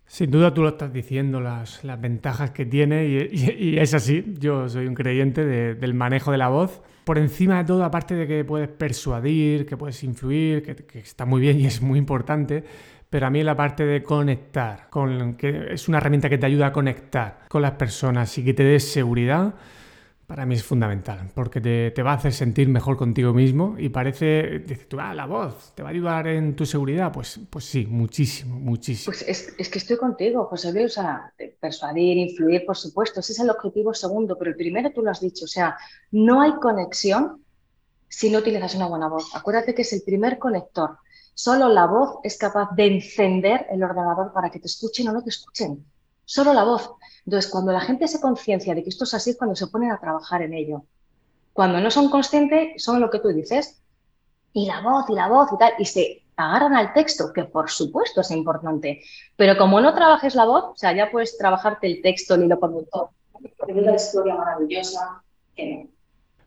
[0.07, 4.69] Sin duda tú lo estás diciendo, las, las ventajas que tiene y, es así, yo
[4.69, 6.83] soy un creyente del manejo de la voz.
[7.05, 11.27] Por encima de todo, aparte de que puedes persuadir, que puedes influir, que, que está
[11.27, 12.65] muy bien y es muy importante,
[13.11, 16.69] pero a mí la parte de conectar, con, que es una herramienta que te ayuda
[16.69, 19.55] a conectar con las personas y que te dé seguridad,
[20.29, 24.61] para mí es fundamental, porque te, va a hacer sentir mejor contigo mismo y parece,
[24.61, 27.11] dices tú, ah, la voz, ¿te va a ayudar en tu seguridad?
[27.11, 29.13] Pues, pues sí, muchísimo, muchísimo.
[29.13, 29.25] Pues
[29.59, 33.51] es, que estoy contigo, José Luis, o sea, persuadir, influir, por supuesto, ese es el
[33.51, 35.77] objetivo segundo, pero el primero tú lo has dicho, o sea,
[36.13, 37.43] no hay conexión
[38.09, 39.35] si no utilizas una buena voz.
[39.35, 40.99] Acuérdate que es el primer conector.
[41.35, 45.23] Solo la voz es capaz de encender el ordenador para que te escuchen o no
[45.23, 45.85] te escuchen.
[46.25, 46.93] Solo la voz.
[47.25, 49.99] Entonces, cuando la gente se conciencia de que esto es así, cuando se ponen a
[49.99, 50.85] trabajar en ello.
[51.53, 53.81] Cuando no son conscientes, son lo que tú dices,
[54.53, 57.71] y la voz, y la voz, y tal, y se agarran al texto, que por
[57.71, 59.03] supuesto es importante.
[59.37, 62.59] Pero como no trabajes la voz, o sea, ya puedes trabajarte el texto, el hilo
[62.59, 63.09] conductor,
[63.69, 65.23] una historia maravillosa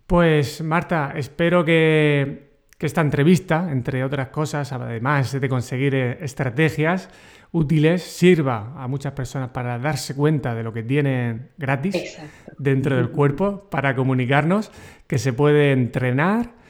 [0.08, 7.10] Pues, Marta, espero que que esta entrevista, entre otras cosas, además de conseguir eh, estrategias
[7.52, 12.18] útiles, sirva a muchas personas para darse cuenta de lo que tienen gratis
[12.58, 14.72] dentro del cuerpo, para comunicarnos,
[15.08, 16.63] que se puede entrenar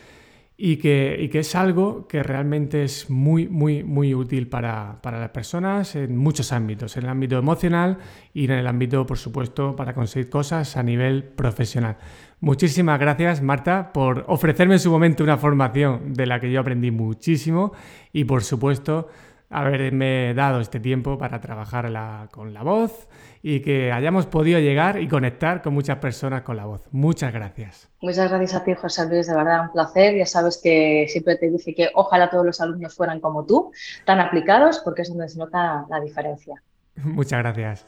[0.56, 5.32] y que, que, es algo que realmente es muy, muy, muy útil para, para, las
[5.32, 7.97] personas en muchos ámbitos, en el ámbito emocional
[8.34, 11.97] y en el ámbito, por supuesto, para conseguir cosas a nivel profesional.
[12.39, 16.91] Muchísimas gracias, Marta, por ofrecerme en su momento una formación de la que yo aprendí
[16.91, 17.74] muchísimo
[18.12, 19.08] y, por supuesto,
[19.49, 21.89] haberme dado este tiempo para trabajar
[22.32, 23.08] con la voz
[23.46, 26.88] y que hayamos podido llegar y conectar con muchas personas con la voz.
[26.91, 27.89] Muchas gracias.
[28.02, 30.16] Muchas gracias a ti, José Luis, de verdad un placer.
[30.16, 33.74] Ya sabes que siempre te dije que ojalá todos los alumnos fueran como tú,
[34.06, 36.64] tan aplicados, porque es donde se nota la diferencia.
[37.04, 37.86] Muchas gracias.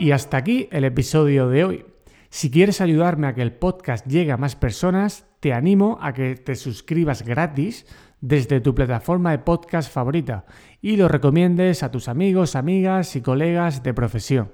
[0.00, 1.86] Y hasta aquí el episodio de hoy.
[2.30, 6.34] Si quieres ayudarme a que el podcast llegue a más personas, te animo a que
[6.34, 7.86] te suscribas gratis
[8.20, 10.44] desde tu plataforma de podcast favorita
[10.80, 14.50] y lo recomiendes a tus amigos, amigas y colegas de profesión.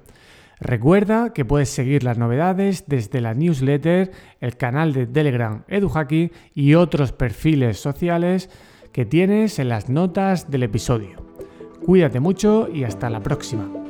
[0.59, 6.75] Recuerda que puedes seguir las novedades desde la newsletter, el canal de Telegram EduHaki y
[6.75, 8.49] otros perfiles sociales
[8.93, 11.25] que tienes en las notas del episodio.
[11.85, 13.84] Cuídate mucho y hasta la próxima.